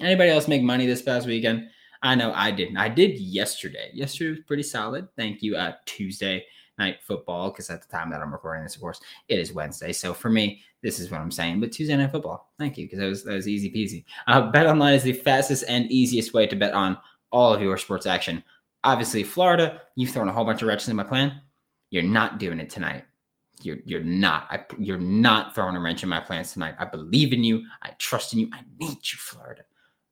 Anybody 0.00 0.30
else 0.30 0.48
make 0.48 0.62
money 0.62 0.86
this 0.86 1.02
past 1.02 1.26
weekend? 1.26 1.68
I 2.02 2.14
know 2.14 2.32
I 2.32 2.50
didn't. 2.50 2.76
I 2.76 2.88
did 2.88 3.18
yesterday. 3.18 3.90
Yesterday 3.92 4.30
was 4.30 4.40
pretty 4.46 4.62
solid. 4.62 5.08
Thank 5.16 5.42
you. 5.42 5.56
Uh, 5.56 5.72
Tuesday 5.86 6.44
night 6.78 6.98
football, 7.02 7.50
because 7.50 7.70
at 7.70 7.82
the 7.82 7.88
time 7.88 8.10
that 8.10 8.20
I'm 8.20 8.32
recording 8.32 8.64
this, 8.64 8.74
of 8.74 8.80
course, 8.80 9.00
it 9.28 9.38
is 9.38 9.52
Wednesday. 9.52 9.92
So 9.92 10.14
for 10.14 10.30
me, 10.30 10.62
this 10.82 10.98
is 10.98 11.10
what 11.10 11.20
I'm 11.20 11.30
saying. 11.30 11.60
But 11.60 11.72
Tuesday 11.72 11.96
night 11.96 12.10
football. 12.10 12.52
Thank 12.58 12.76
you, 12.76 12.86
because 12.86 12.98
that 12.98 13.06
was 13.06 13.24
that 13.24 13.34
was 13.34 13.48
easy 13.48 13.70
peasy. 13.70 14.04
Uh, 14.26 14.50
bet 14.50 14.66
online 14.66 14.94
is 14.94 15.04
the 15.04 15.12
fastest 15.12 15.64
and 15.68 15.90
easiest 15.90 16.34
way 16.34 16.46
to 16.46 16.56
bet 16.56 16.74
on 16.74 16.98
all 17.30 17.54
of 17.54 17.62
your 17.62 17.78
sports 17.78 18.06
action. 18.06 18.42
Obviously, 18.84 19.22
Florida, 19.22 19.80
you've 19.94 20.10
thrown 20.10 20.28
a 20.28 20.32
whole 20.32 20.44
bunch 20.44 20.60
of 20.60 20.68
wrenches 20.68 20.88
in 20.88 20.96
my 20.96 21.04
plan. 21.04 21.40
You're 21.90 22.02
not 22.02 22.38
doing 22.38 22.58
it 22.58 22.68
tonight. 22.68 23.04
You're 23.62 23.78
you're 23.84 24.02
not. 24.02 24.48
I, 24.50 24.64
you're 24.78 24.98
not 24.98 25.54
throwing 25.54 25.76
a 25.76 25.80
wrench 25.80 26.02
in 26.02 26.08
my 26.08 26.20
plans 26.20 26.52
tonight. 26.52 26.74
I 26.78 26.84
believe 26.84 27.32
in 27.32 27.44
you. 27.44 27.64
I 27.82 27.90
trust 27.98 28.32
in 28.32 28.40
you. 28.40 28.50
I 28.52 28.60
need 28.78 28.98
you, 29.12 29.18
Florida. 29.18 29.62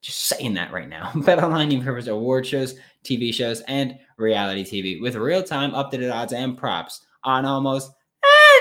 Just 0.02 0.20
saying 0.20 0.54
that 0.54 0.72
right 0.72 0.88
now. 0.88 1.10
Bet 1.16 1.42
online 1.42 1.72
even 1.72 1.84
covers 1.84 2.06
award 2.06 2.46
shows, 2.46 2.76
TV 3.04 3.34
shows, 3.34 3.60
and 3.62 3.98
reality 4.18 4.64
TV 4.64 5.00
with 5.00 5.16
real 5.16 5.42
time 5.42 5.72
updated 5.72 6.14
odds 6.14 6.32
and 6.32 6.56
props 6.56 7.04
on 7.24 7.44
almost 7.44 7.90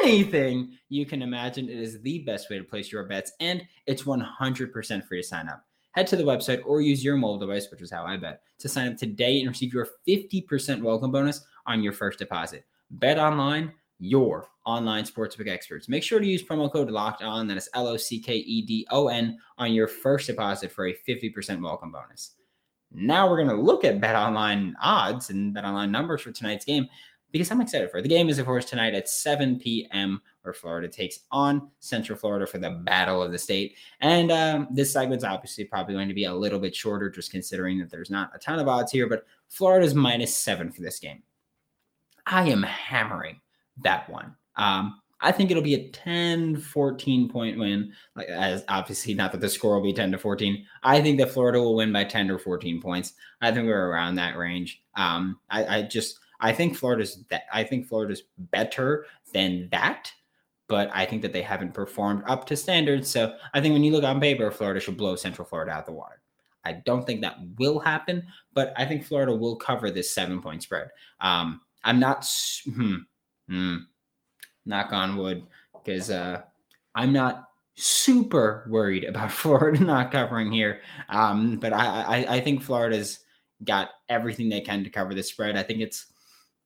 anything 0.01 0.77
you 0.89 1.05
can 1.05 1.21
imagine. 1.21 1.69
It 1.69 1.77
is 1.77 2.01
the 2.01 2.19
best 2.19 2.49
way 2.49 2.57
to 2.57 2.63
place 2.63 2.91
your 2.91 3.03
bets, 3.03 3.31
and 3.39 3.63
it's 3.85 4.03
100% 4.03 5.07
free 5.07 5.21
to 5.21 5.27
sign 5.27 5.47
up. 5.47 5.65
Head 5.91 6.07
to 6.07 6.15
the 6.15 6.23
website 6.23 6.61
or 6.65 6.81
use 6.81 7.03
your 7.03 7.17
mobile 7.17 7.39
device, 7.39 7.69
which 7.71 7.81
is 7.81 7.91
how 7.91 8.05
I 8.05 8.17
bet, 8.17 8.41
to 8.59 8.69
sign 8.69 8.91
up 8.91 8.97
today 8.97 9.39
and 9.39 9.49
receive 9.49 9.73
your 9.73 9.87
50% 10.07 10.81
welcome 10.81 11.11
bonus 11.11 11.45
on 11.65 11.81
your 11.81 11.93
first 11.93 12.19
deposit. 12.19 12.65
Bet 12.91 13.17
online, 13.17 13.73
your 13.99 14.47
online 14.65 15.03
sportsbook 15.03 15.49
experts. 15.49 15.89
Make 15.89 16.03
sure 16.03 16.19
to 16.19 16.25
use 16.25 16.43
promo 16.43 16.71
code 16.71 16.89
locked 16.89 17.21
on, 17.21 17.47
that 17.47 17.57
is 17.57 17.69
L 17.73 17.87
O 17.87 17.97
C 17.97 18.19
K 18.19 18.35
E 18.35 18.61
D 18.61 18.87
O 18.91 19.07
N, 19.07 19.37
on 19.57 19.73
your 19.73 19.87
first 19.87 20.27
deposit 20.27 20.71
for 20.71 20.87
a 20.87 20.95
50% 21.07 21.61
welcome 21.61 21.91
bonus. 21.91 22.35
Now 22.91 23.29
we're 23.29 23.43
going 23.43 23.55
to 23.55 23.63
look 23.63 23.83
at 23.83 24.01
Bet 24.01 24.15
Online 24.15 24.75
odds 24.81 25.29
and 25.29 25.53
Bet 25.53 25.65
Online 25.65 25.91
numbers 25.91 26.21
for 26.21 26.31
tonight's 26.31 26.65
game 26.65 26.87
because 27.31 27.51
I'm 27.51 27.61
excited 27.61 27.91
for 27.91 27.97
it. 27.97 28.01
The 28.03 28.09
game 28.09 28.29
is, 28.29 28.39
of 28.39 28.45
course, 28.45 28.65
tonight 28.65 28.93
at 28.93 29.09
7 29.09 29.59
p.m., 29.59 30.21
where 30.41 30.53
Florida 30.53 30.87
takes 30.87 31.19
on 31.31 31.69
Central 31.79 32.17
Florida 32.17 32.47
for 32.47 32.57
the 32.57 32.71
Battle 32.71 33.21
of 33.21 33.31
the 33.31 33.37
State. 33.37 33.75
And 34.01 34.31
um, 34.31 34.67
this 34.71 34.91
segment's 34.91 35.23
obviously 35.23 35.65
probably 35.65 35.93
going 35.93 36.07
to 36.07 36.13
be 36.13 36.25
a 36.25 36.33
little 36.33 36.59
bit 36.59 36.75
shorter, 36.75 37.09
just 37.09 37.31
considering 37.31 37.77
that 37.79 37.89
there's 37.89 38.09
not 38.09 38.31
a 38.33 38.39
ton 38.39 38.59
of 38.59 38.67
odds 38.67 38.91
here, 38.91 39.07
but 39.07 39.25
Florida's 39.47 39.93
minus 39.93 40.35
seven 40.35 40.71
for 40.71 40.81
this 40.81 40.99
game. 40.99 41.21
I 42.25 42.49
am 42.49 42.63
hammering 42.63 43.39
that 43.83 44.09
one. 44.09 44.35
Um, 44.55 44.99
I 45.21 45.31
think 45.31 45.51
it'll 45.51 45.63
be 45.63 45.75
a 45.75 45.89
10 45.89 46.57
14 46.57 47.29
point 47.29 47.59
win. 47.59 47.91
Like 48.15 48.27
as 48.27 48.63
obviously 48.69 49.13
not 49.13 49.31
that 49.33 49.41
the 49.41 49.49
score 49.49 49.75
will 49.75 49.83
be 49.83 49.93
10 49.93 50.11
to 50.13 50.17
14. 50.17 50.65
I 50.83 51.01
think 51.01 51.19
that 51.19 51.31
Florida 51.31 51.59
will 51.59 51.75
win 51.75 51.91
by 51.91 52.05
10 52.05 52.31
or 52.31 52.39
14 52.39 52.81
points. 52.81 53.13
I 53.41 53.51
think 53.51 53.65
we're 53.65 53.89
around 53.89 54.15
that 54.15 54.37
range. 54.37 54.81
Um, 54.95 55.39
I, 55.49 55.77
I 55.77 55.81
just 55.83 56.19
I 56.39 56.53
think 56.53 56.75
Florida's 56.75 57.23
that 57.29 57.43
I 57.51 57.63
think 57.63 57.87
Florida's 57.87 58.23
better 58.37 59.05
than 59.33 59.69
that, 59.71 60.11
but 60.67 60.89
I 60.93 61.05
think 61.05 61.21
that 61.21 61.33
they 61.33 61.41
haven't 61.41 61.73
performed 61.73 62.23
up 62.27 62.45
to 62.47 62.55
standards. 62.55 63.09
So 63.09 63.35
I 63.53 63.61
think 63.61 63.73
when 63.73 63.83
you 63.83 63.91
look 63.91 64.03
on 64.03 64.19
paper, 64.19 64.49
Florida 64.51 64.79
should 64.79 64.97
blow 64.97 65.15
Central 65.15 65.47
Florida 65.47 65.71
out 65.71 65.81
of 65.81 65.85
the 65.85 65.91
water. 65.93 66.21
I 66.65 66.73
don't 66.85 67.05
think 67.05 67.21
that 67.21 67.37
will 67.57 67.79
happen, 67.79 68.25
but 68.53 68.73
I 68.77 68.85
think 68.85 69.05
Florida 69.05 69.33
will 69.33 69.55
cover 69.55 69.91
this 69.91 70.11
seven 70.11 70.41
point 70.41 70.63
spread. 70.63 70.89
Um, 71.21 71.61
I'm 71.83 71.99
not. 71.99 72.29
Hmm, 72.65 72.95
hmm, 73.47 73.77
knock 74.65 74.93
on 74.93 75.17
wood, 75.17 75.45
because 75.73 76.11
uh, 76.11 76.41
I'm 76.95 77.13
not 77.13 77.49
super 77.75 78.67
worried 78.69 79.05
about 79.05 79.31
Florida 79.41 79.83
not 79.83 80.11
covering 80.11 80.51
here. 80.51 80.81
Um, 81.09 81.57
but 81.57 81.73
I, 81.73 81.85
I, 81.85 82.35
I 82.35 82.41
think 82.41 82.61
Florida's 82.61 83.19
got 83.63 83.89
everything 84.07 84.49
they 84.49 84.61
can 84.61 84.83
to 84.83 84.89
cover 84.89 85.13
the 85.13 85.23
spread. 85.23 85.57
I 85.57 85.63
think 85.63 85.79
it's 85.79 86.08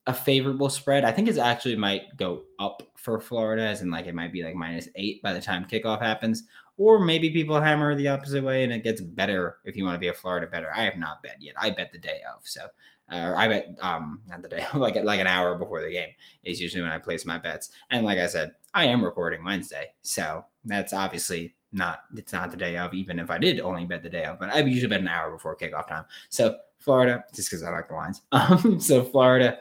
a 0.08 0.13
favorable 0.13 0.70
spread. 0.70 1.06
I 1.06 1.12
think 1.12 1.28
it 1.28 1.38
actually 1.38 1.76
might 1.76 2.16
go 2.18 2.44
up 2.60 2.84
for 2.96 3.20
Florida, 3.20 3.63
as 3.63 3.82
in 3.82 3.89
like 3.89 4.06
it 4.06 4.16
might 4.16 4.34
be 4.34 4.44
like 4.44 4.56
minus 4.56 4.89
eight 4.96 5.22
by 5.22 5.34
the 5.34 5.42
time 5.42 5.66
kickoff 5.66 6.02
happens, 6.02 6.44
or 6.78 7.00
maybe 7.00 7.30
people 7.30 7.60
hammer 7.60 7.96
the 7.96 8.10
opposite 8.10 8.44
way 8.44 8.63
and 8.63 8.74
it 8.74 8.84
gets 8.84 9.02
better 9.02 9.58
if 9.63 9.76
you 9.76 9.86
want 9.86 9.96
to 9.96 10.00
be 10.00 10.10
a 10.10 10.13
Florida 10.13 10.48
better. 10.48 10.72
I 10.76 10.84
have 10.84 10.98
not 10.98 11.24
bet 11.24 11.38
yet. 11.39 11.56
I 11.58 11.70
bet 11.70 11.92
the 11.92 12.00
day 12.00 12.22
of, 12.34 12.42
so 12.44 12.66
uh, 13.12 13.34
I 13.36 13.48
bet 13.48 13.78
um 13.82 14.22
not 14.28 14.42
the 14.42 14.50
day 14.50 14.66
like 14.76 14.96
like 14.96 15.20
an 15.20 15.28
hour 15.28 15.56
before 15.56 15.82
the 15.82 15.92
game 15.92 16.10
is 16.44 16.60
usually 16.60 16.82
when 16.82 16.92
I 16.92 16.98
place 16.98 17.26
my 17.26 17.38
bets. 17.38 17.70
And 17.89 18.06
like 18.06 18.20
I 18.20 18.28
said, 18.28 18.54
I 18.74 18.86
am 18.86 19.04
recording 19.04 19.44
Wednesday, 19.44 19.94
so 20.02 20.46
that's 20.66 20.94
obviously 20.94 21.56
not 21.72 22.02
it's 22.16 22.34
not 22.34 22.52
the 22.52 22.58
day 22.58 22.78
of. 22.78 22.94
Even 22.94 23.20
if 23.20 23.30
I 23.30 23.38
did 23.38 23.62
only 23.62 23.86
bet 23.86 24.04
the 24.04 24.10
day 24.10 24.26
of, 24.26 24.39
but 24.39 24.50
I 24.50 24.60
usually 24.60 24.89
bet 24.89 25.02
an 25.02 25.08
hour 25.08 25.32
before 25.32 25.56
kickoff 25.56 25.88
time. 25.88 26.06
So 26.30 26.58
Florida, 26.80 27.24
just 27.34 27.50
because 27.50 27.63
I 27.63 27.72
like 27.72 27.88
the 27.88 27.96
lines. 27.96 28.22
Um, 28.32 28.80
so 28.80 29.04
Florida 29.04 29.60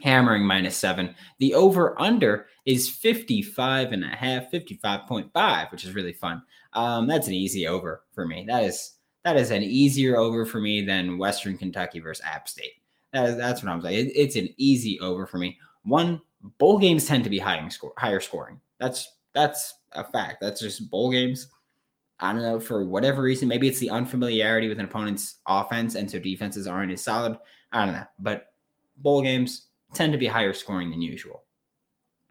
hammering 0.00 0.44
minus 0.44 0.76
seven. 0.76 1.14
The 1.38 1.54
over 1.54 2.00
under 2.00 2.46
is 2.64 2.88
55 2.88 3.92
and 3.92 4.04
a 4.04 4.08
half, 4.08 4.50
55.5, 4.50 5.72
which 5.72 5.84
is 5.84 5.94
really 5.94 6.12
fun. 6.12 6.42
Um, 6.72 7.06
that's 7.06 7.28
an 7.28 7.34
easy 7.34 7.66
over 7.66 8.02
for 8.12 8.26
me. 8.26 8.44
That 8.46 8.64
is 8.64 8.94
that 9.24 9.36
is 9.36 9.50
an 9.50 9.62
easier 9.62 10.16
over 10.16 10.46
for 10.46 10.60
me 10.60 10.82
than 10.82 11.18
Western 11.18 11.58
Kentucky 11.58 11.98
versus 11.98 12.24
App 12.24 12.48
State. 12.48 12.74
That 13.12 13.28
is, 13.30 13.36
that's 13.36 13.62
what 13.62 13.72
I'm 13.72 13.82
saying. 13.82 14.06
It, 14.06 14.12
it's 14.14 14.36
an 14.36 14.48
easy 14.56 15.00
over 15.00 15.26
for 15.26 15.38
me. 15.38 15.58
One 15.82 16.20
bowl 16.58 16.78
games 16.78 17.06
tend 17.06 17.24
to 17.24 17.30
be 17.30 17.38
higher, 17.38 17.68
score, 17.70 17.92
higher 17.96 18.20
scoring. 18.20 18.60
That's 18.78 19.16
that's 19.34 19.74
a 19.92 20.04
fact. 20.04 20.38
That's 20.40 20.60
just 20.60 20.90
bowl 20.90 21.10
games. 21.10 21.48
I 22.20 22.32
don't 22.32 22.42
know 22.42 22.60
for 22.60 22.84
whatever 22.84 23.22
reason. 23.22 23.48
Maybe 23.48 23.68
it's 23.68 23.78
the 23.78 23.90
unfamiliarity 23.90 24.68
with 24.68 24.78
an 24.78 24.86
opponent's 24.86 25.36
offense, 25.46 25.94
and 25.94 26.10
so 26.10 26.18
defenses 26.18 26.66
aren't 26.66 26.92
as 26.92 27.02
solid. 27.02 27.38
I 27.72 27.84
don't 27.84 27.94
know, 27.94 28.06
but 28.18 28.46
bowl 28.98 29.22
games 29.22 29.68
tend 29.96 30.12
to 30.12 30.18
be 30.18 30.26
higher 30.26 30.52
scoring 30.52 30.90
than 30.90 31.02
usual. 31.02 31.44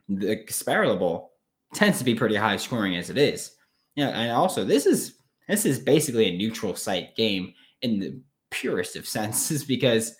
The 0.07 0.37
Gasparilla 0.37 0.97
Bowl 0.97 1.31
tends 1.73 1.97
to 1.99 2.03
be 2.03 2.15
pretty 2.15 2.35
high 2.35 2.57
scoring 2.57 2.95
as 2.95 3.09
it 3.09 3.17
is. 3.17 3.51
Yeah, 3.95 4.09
and 4.09 4.31
also 4.31 4.63
this 4.63 4.85
is 4.85 5.15
this 5.47 5.65
is 5.65 5.79
basically 5.79 6.25
a 6.27 6.37
neutral 6.37 6.75
site 6.75 7.15
game 7.15 7.53
in 7.81 7.99
the 7.99 8.19
purest 8.51 8.95
of 8.95 9.07
senses 9.17 9.63
because, 9.63 10.15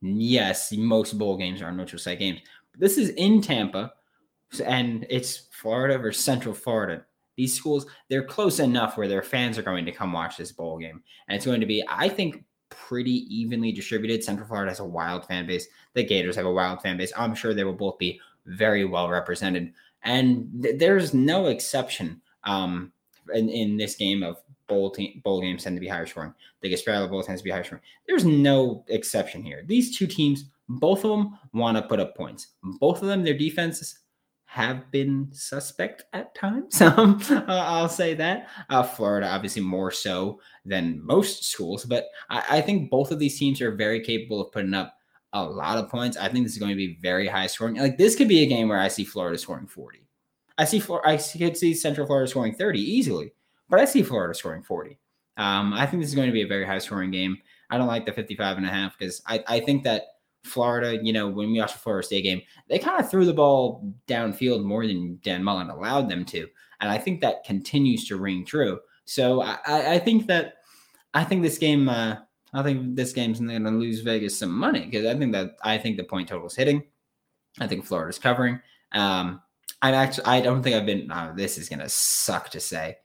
yes, 0.00 0.72
most 0.72 1.18
bowl 1.18 1.36
games 1.36 1.62
are 1.62 1.72
neutral 1.72 1.98
site 1.98 2.18
games. 2.18 2.40
But 2.72 2.80
this 2.80 2.98
is 2.98 3.10
in 3.10 3.40
Tampa, 3.40 3.92
and 4.64 5.06
it's 5.10 5.48
Florida 5.52 5.98
versus 5.98 6.24
Central 6.24 6.54
Florida. 6.54 7.04
These 7.36 7.54
schools, 7.54 7.86
they're 8.08 8.24
close 8.24 8.58
enough 8.58 8.96
where 8.96 9.06
their 9.06 9.22
fans 9.22 9.58
are 9.58 9.62
going 9.62 9.84
to 9.84 9.92
come 9.92 10.12
watch 10.12 10.36
this 10.36 10.50
bowl 10.50 10.78
game. 10.78 11.02
And 11.28 11.36
it's 11.36 11.46
going 11.46 11.60
to 11.60 11.66
be, 11.66 11.84
I 11.88 12.08
think, 12.08 12.44
pretty 12.70 13.26
evenly 13.34 13.72
distributed. 13.72 14.22
Central 14.24 14.46
Florida 14.46 14.70
has 14.70 14.80
a 14.80 14.84
wild 14.84 15.26
fan 15.26 15.46
base. 15.46 15.66
The 15.94 16.04
Gators 16.04 16.36
have 16.36 16.46
a 16.46 16.52
wild 16.52 16.82
fan 16.82 16.96
base. 16.96 17.12
I'm 17.16 17.34
sure 17.34 17.54
they 17.54 17.64
will 17.64 17.72
both 17.72 17.98
be 17.98 18.20
very 18.46 18.84
well 18.84 19.08
represented. 19.08 19.72
And 20.02 20.62
th- 20.62 20.78
there's 20.78 21.14
no 21.14 21.46
exception 21.46 22.20
um, 22.44 22.92
in, 23.34 23.48
in 23.48 23.76
this 23.76 23.96
game 23.96 24.22
of 24.22 24.38
bowl 24.68 24.90
team 24.90 25.20
bowl 25.24 25.40
games 25.40 25.64
tend 25.64 25.76
to 25.76 25.80
be 25.80 25.88
higher 25.88 26.06
scoring. 26.06 26.34
The 26.60 26.72
Gasparilla 26.72 27.10
Bowl 27.10 27.22
tends 27.22 27.40
to 27.40 27.44
be 27.44 27.50
higher 27.50 27.64
scoring. 27.64 27.82
There's 28.06 28.24
no 28.24 28.84
exception 28.88 29.42
here. 29.42 29.64
These 29.66 29.96
two 29.96 30.06
teams, 30.06 30.44
both 30.68 31.04
of 31.04 31.10
them 31.10 31.38
want 31.52 31.76
to 31.76 31.82
put 31.82 32.00
up 32.00 32.16
points. 32.16 32.48
Both 32.62 33.02
of 33.02 33.08
them, 33.08 33.24
their 33.24 33.36
defenses 33.36 34.00
have 34.48 34.90
been 34.90 35.28
suspect 35.30 36.04
at 36.14 36.34
times. 36.34 36.80
Um, 36.98 37.22
I'll 37.48 37.88
say 37.88 38.14
that. 38.14 38.48
Uh, 38.70 38.82
Florida, 38.82 39.28
obviously, 39.28 39.60
more 39.60 39.90
so 39.90 40.40
than 40.64 41.04
most 41.04 41.44
schools, 41.44 41.84
but 41.84 42.06
I, 42.30 42.42
I, 42.50 42.60
think 42.62 42.90
both 42.90 43.10
of 43.10 43.18
these 43.18 43.38
teams 43.38 43.60
are 43.60 43.72
very 43.72 44.00
capable 44.00 44.40
of 44.40 44.50
putting 44.50 44.72
up 44.72 44.94
a 45.34 45.44
lot 45.44 45.76
of 45.76 45.90
points. 45.90 46.16
I 46.16 46.28
think 46.28 46.46
this 46.46 46.54
is 46.54 46.58
going 46.58 46.70
to 46.70 46.76
be 46.76 46.98
very 47.02 47.28
high 47.28 47.46
scoring. 47.46 47.76
Like 47.76 47.98
this 47.98 48.16
could 48.16 48.26
be 48.26 48.42
a 48.42 48.46
game 48.46 48.68
where 48.68 48.80
I 48.80 48.88
see 48.88 49.04
Florida 49.04 49.36
scoring 49.36 49.66
40. 49.66 50.02
I 50.56 50.64
see 50.64 50.82
I 51.04 51.16
could 51.18 51.56
see 51.56 51.74
Central 51.74 52.06
Florida 52.06 52.28
scoring 52.28 52.54
30 52.54 52.80
easily, 52.80 53.32
but 53.68 53.80
I 53.80 53.84
see 53.84 54.02
Florida 54.02 54.34
scoring 54.34 54.62
40. 54.62 54.98
Um, 55.36 55.74
I 55.74 55.86
think 55.86 56.02
this 56.02 56.08
is 56.08 56.16
going 56.16 56.28
to 56.28 56.32
be 56.32 56.42
a 56.42 56.48
very 56.48 56.64
high 56.64 56.78
scoring 56.78 57.10
game. 57.10 57.36
I 57.70 57.76
don't 57.76 57.86
like 57.86 58.06
the 58.06 58.12
55 58.12 58.56
and 58.56 58.66
a 58.66 58.70
half 58.70 58.98
because 58.98 59.20
I, 59.26 59.44
I 59.46 59.60
think 59.60 59.84
that 59.84 60.04
Florida, 60.48 60.98
you 61.02 61.12
know, 61.12 61.28
when 61.28 61.52
we 61.52 61.60
watched 61.60 61.74
the 61.74 61.80
Florida 61.80 62.06
State 62.06 62.22
game, 62.22 62.42
they 62.68 62.78
kind 62.78 63.00
of 63.00 63.10
threw 63.10 63.24
the 63.24 63.32
ball 63.32 63.92
downfield 64.06 64.64
more 64.64 64.86
than 64.86 65.18
Dan 65.22 65.44
Mullen 65.44 65.70
allowed 65.70 66.08
them 66.08 66.24
to. 66.26 66.46
And 66.80 66.90
I 66.90 66.98
think 66.98 67.20
that 67.20 67.44
continues 67.44 68.06
to 68.08 68.16
ring 68.16 68.44
true. 68.44 68.80
So 69.04 69.42
I, 69.42 69.58
I 69.66 69.98
think 69.98 70.26
that 70.26 70.54
I 71.14 71.24
think 71.24 71.42
this 71.42 71.58
game 71.58 71.88
uh, 71.88 72.16
I 72.52 72.62
think 72.62 72.96
this 72.96 73.12
game's 73.12 73.40
going 73.40 73.64
to 73.64 73.70
lose 73.70 74.00
Vegas 74.00 74.38
some 74.38 74.56
money 74.56 74.86
because 74.86 75.06
I 75.06 75.16
think 75.18 75.32
that 75.32 75.56
I 75.62 75.78
think 75.78 75.96
the 75.96 76.04
point 76.04 76.28
total 76.28 76.46
is 76.46 76.56
hitting. 76.56 76.82
I 77.60 77.66
think 77.66 77.84
Florida's 77.84 78.18
covering. 78.18 78.60
Um, 78.92 79.42
I 79.82 79.92
actually 79.92 80.26
I 80.26 80.40
don't 80.40 80.62
think 80.62 80.76
I've 80.76 80.86
been. 80.86 81.10
Oh, 81.12 81.32
this 81.34 81.58
is 81.58 81.68
going 81.68 81.80
to 81.80 81.88
suck 81.88 82.50
to 82.50 82.60
say. 82.60 82.96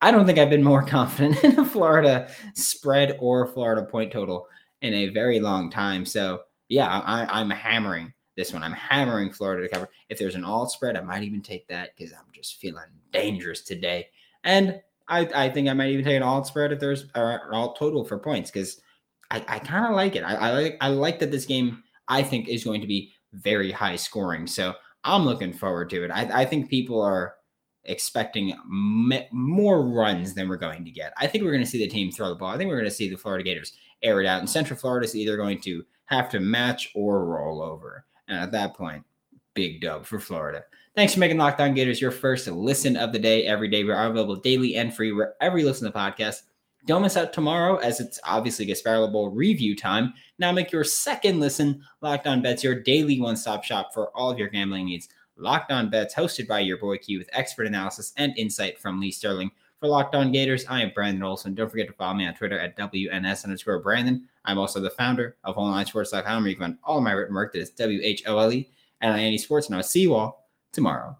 I 0.00 0.10
don't 0.10 0.26
think 0.26 0.38
I've 0.38 0.50
been 0.50 0.64
more 0.64 0.82
confident 0.86 1.42
in 1.44 1.58
a 1.58 1.64
Florida 1.64 2.28
spread 2.54 3.16
or 3.20 3.46
Florida 3.46 3.84
point 3.84 4.12
total 4.12 4.46
in 4.82 4.94
a 4.94 5.08
very 5.08 5.40
long 5.40 5.70
time. 5.70 6.04
So 6.04 6.40
yeah, 6.68 6.86
I, 6.86 7.40
am 7.40 7.50
hammering 7.50 8.12
this 8.36 8.52
one. 8.52 8.62
I'm 8.62 8.72
hammering 8.72 9.32
Florida 9.32 9.62
to 9.62 9.68
cover. 9.68 9.88
If 10.08 10.18
there's 10.18 10.34
an 10.34 10.44
all 10.44 10.68
spread, 10.68 10.96
I 10.96 11.00
might 11.00 11.22
even 11.22 11.42
take 11.42 11.66
that 11.68 11.96
because 11.96 12.12
I'm 12.12 12.26
just 12.32 12.60
feeling 12.60 12.84
dangerous 13.12 13.62
today. 13.62 14.08
And 14.44 14.80
I, 15.08 15.28
I 15.34 15.48
think 15.48 15.68
I 15.68 15.72
might 15.72 15.90
even 15.90 16.04
take 16.04 16.16
an 16.16 16.22
all 16.22 16.44
spread 16.44 16.72
if 16.72 16.80
there's 16.80 17.06
an 17.14 17.40
alt 17.52 17.78
total 17.78 18.04
for 18.04 18.18
points 18.18 18.50
because 18.50 18.80
I, 19.30 19.44
I 19.48 19.58
kind 19.58 19.86
of 19.86 19.92
like 19.92 20.16
it. 20.16 20.22
I, 20.22 20.34
I 20.34 20.50
like 20.52 20.76
I 20.80 20.88
like 20.88 21.18
that 21.20 21.30
this 21.30 21.46
game 21.46 21.82
I 22.06 22.22
think 22.22 22.48
is 22.48 22.64
going 22.64 22.80
to 22.80 22.86
be 22.86 23.12
very 23.32 23.72
high 23.72 23.96
scoring. 23.96 24.46
So 24.46 24.74
I'm 25.04 25.24
looking 25.24 25.52
forward 25.52 25.90
to 25.90 26.04
it. 26.04 26.10
I, 26.10 26.42
I 26.42 26.44
think 26.44 26.70
people 26.70 27.00
are 27.00 27.34
expecting 27.84 28.54
more 29.32 29.82
runs 29.88 30.34
than 30.34 30.48
we're 30.48 30.56
going 30.56 30.84
to 30.84 30.90
get. 30.90 31.12
I 31.16 31.26
think 31.26 31.44
we're 31.44 31.52
going 31.52 31.64
to 31.64 31.70
see 31.70 31.78
the 31.78 31.88
team 31.88 32.10
throw 32.10 32.28
the 32.28 32.34
ball. 32.34 32.50
I 32.50 32.58
think 32.58 32.68
we're 32.68 32.78
going 32.78 32.90
to 32.90 32.94
see 32.94 33.08
the 33.08 33.16
Florida 33.16 33.44
Gators 33.44 33.72
air 34.02 34.20
it 34.20 34.26
out. 34.26 34.40
And 34.40 34.48
Central 34.48 34.78
Florida 34.78 35.06
is 35.06 35.16
either 35.16 35.36
going 35.36 35.60
to 35.62 35.84
have 36.08 36.28
to 36.30 36.40
match 36.40 36.90
or 36.94 37.24
roll 37.24 37.62
over. 37.62 38.04
And 38.28 38.38
at 38.38 38.52
that 38.52 38.74
point, 38.74 39.04
big 39.54 39.80
dub 39.80 40.06
for 40.06 40.18
Florida. 40.18 40.64
Thanks 40.94 41.14
for 41.14 41.20
making 41.20 41.38
Locked 41.38 41.60
On 41.60 41.74
Gators 41.74 42.00
your 42.00 42.10
first 42.10 42.48
listen 42.48 42.96
of 42.96 43.12
the 43.12 43.18
day 43.18 43.46
every 43.46 43.68
day. 43.68 43.84
We 43.84 43.92
are 43.92 44.06
available 44.06 44.36
daily 44.36 44.76
and 44.76 44.94
free 44.94 45.12
wherever 45.12 45.58
you 45.58 45.66
listen 45.66 45.86
to 45.86 45.92
the 45.92 45.98
podcast. 45.98 46.42
Don't 46.86 47.02
miss 47.02 47.16
out 47.16 47.32
tomorrow 47.32 47.76
as 47.76 48.00
it's 48.00 48.18
obviously 48.24 48.66
Gasparilla 48.66 49.12
Bowl 49.12 49.30
review 49.30 49.76
time. 49.76 50.14
Now 50.38 50.52
make 50.52 50.72
your 50.72 50.84
second 50.84 51.38
listen 51.38 51.82
Locked 52.00 52.26
On 52.26 52.40
Bets 52.40 52.64
your 52.64 52.80
daily 52.80 53.20
one-stop 53.20 53.62
shop 53.62 53.92
for 53.92 54.08
all 54.16 54.30
of 54.30 54.38
your 54.38 54.48
gambling 54.48 54.86
needs. 54.86 55.08
Locked 55.36 55.70
On 55.70 55.90
Bets 55.90 56.14
hosted 56.14 56.48
by 56.48 56.60
your 56.60 56.78
boy 56.78 56.96
Q 56.96 57.18
with 57.18 57.28
expert 57.32 57.66
analysis 57.66 58.12
and 58.16 58.36
insight 58.38 58.78
from 58.78 59.00
Lee 59.00 59.10
Sterling. 59.10 59.50
For 59.80 59.86
Locked 59.86 60.16
On 60.16 60.32
Gators, 60.32 60.66
I 60.68 60.82
am 60.82 60.90
Brandon 60.92 61.22
Olson. 61.22 61.54
Don't 61.54 61.70
forget 61.70 61.86
to 61.86 61.92
follow 61.92 62.14
me 62.14 62.26
on 62.26 62.34
Twitter 62.34 62.58
at 62.58 62.76
WNS 62.76 63.44
underscore 63.44 63.78
Brandon. 63.78 64.26
I'm 64.44 64.58
also 64.58 64.80
the 64.80 64.90
founder 64.90 65.36
of 65.44 65.54
WholeNineSports.com 65.54 66.42
where 66.42 66.50
you 66.50 66.56
can 66.56 66.64
find 66.64 66.78
all 66.82 66.98
of 66.98 67.04
my 67.04 67.12
written 67.12 67.36
work 67.36 67.52
that 67.52 67.60
is 67.60 67.70
W 67.70 68.00
H 68.02 68.24
O 68.26 68.38
L 68.38 68.52
E 68.52 68.68
and 69.00 69.12
on 69.12 69.20
Andy 69.20 69.38
Sports. 69.38 69.68
And 69.68 69.76
I'll 69.76 69.84
see 69.84 70.00
you 70.00 70.14
all 70.14 70.48
tomorrow. 70.72 71.16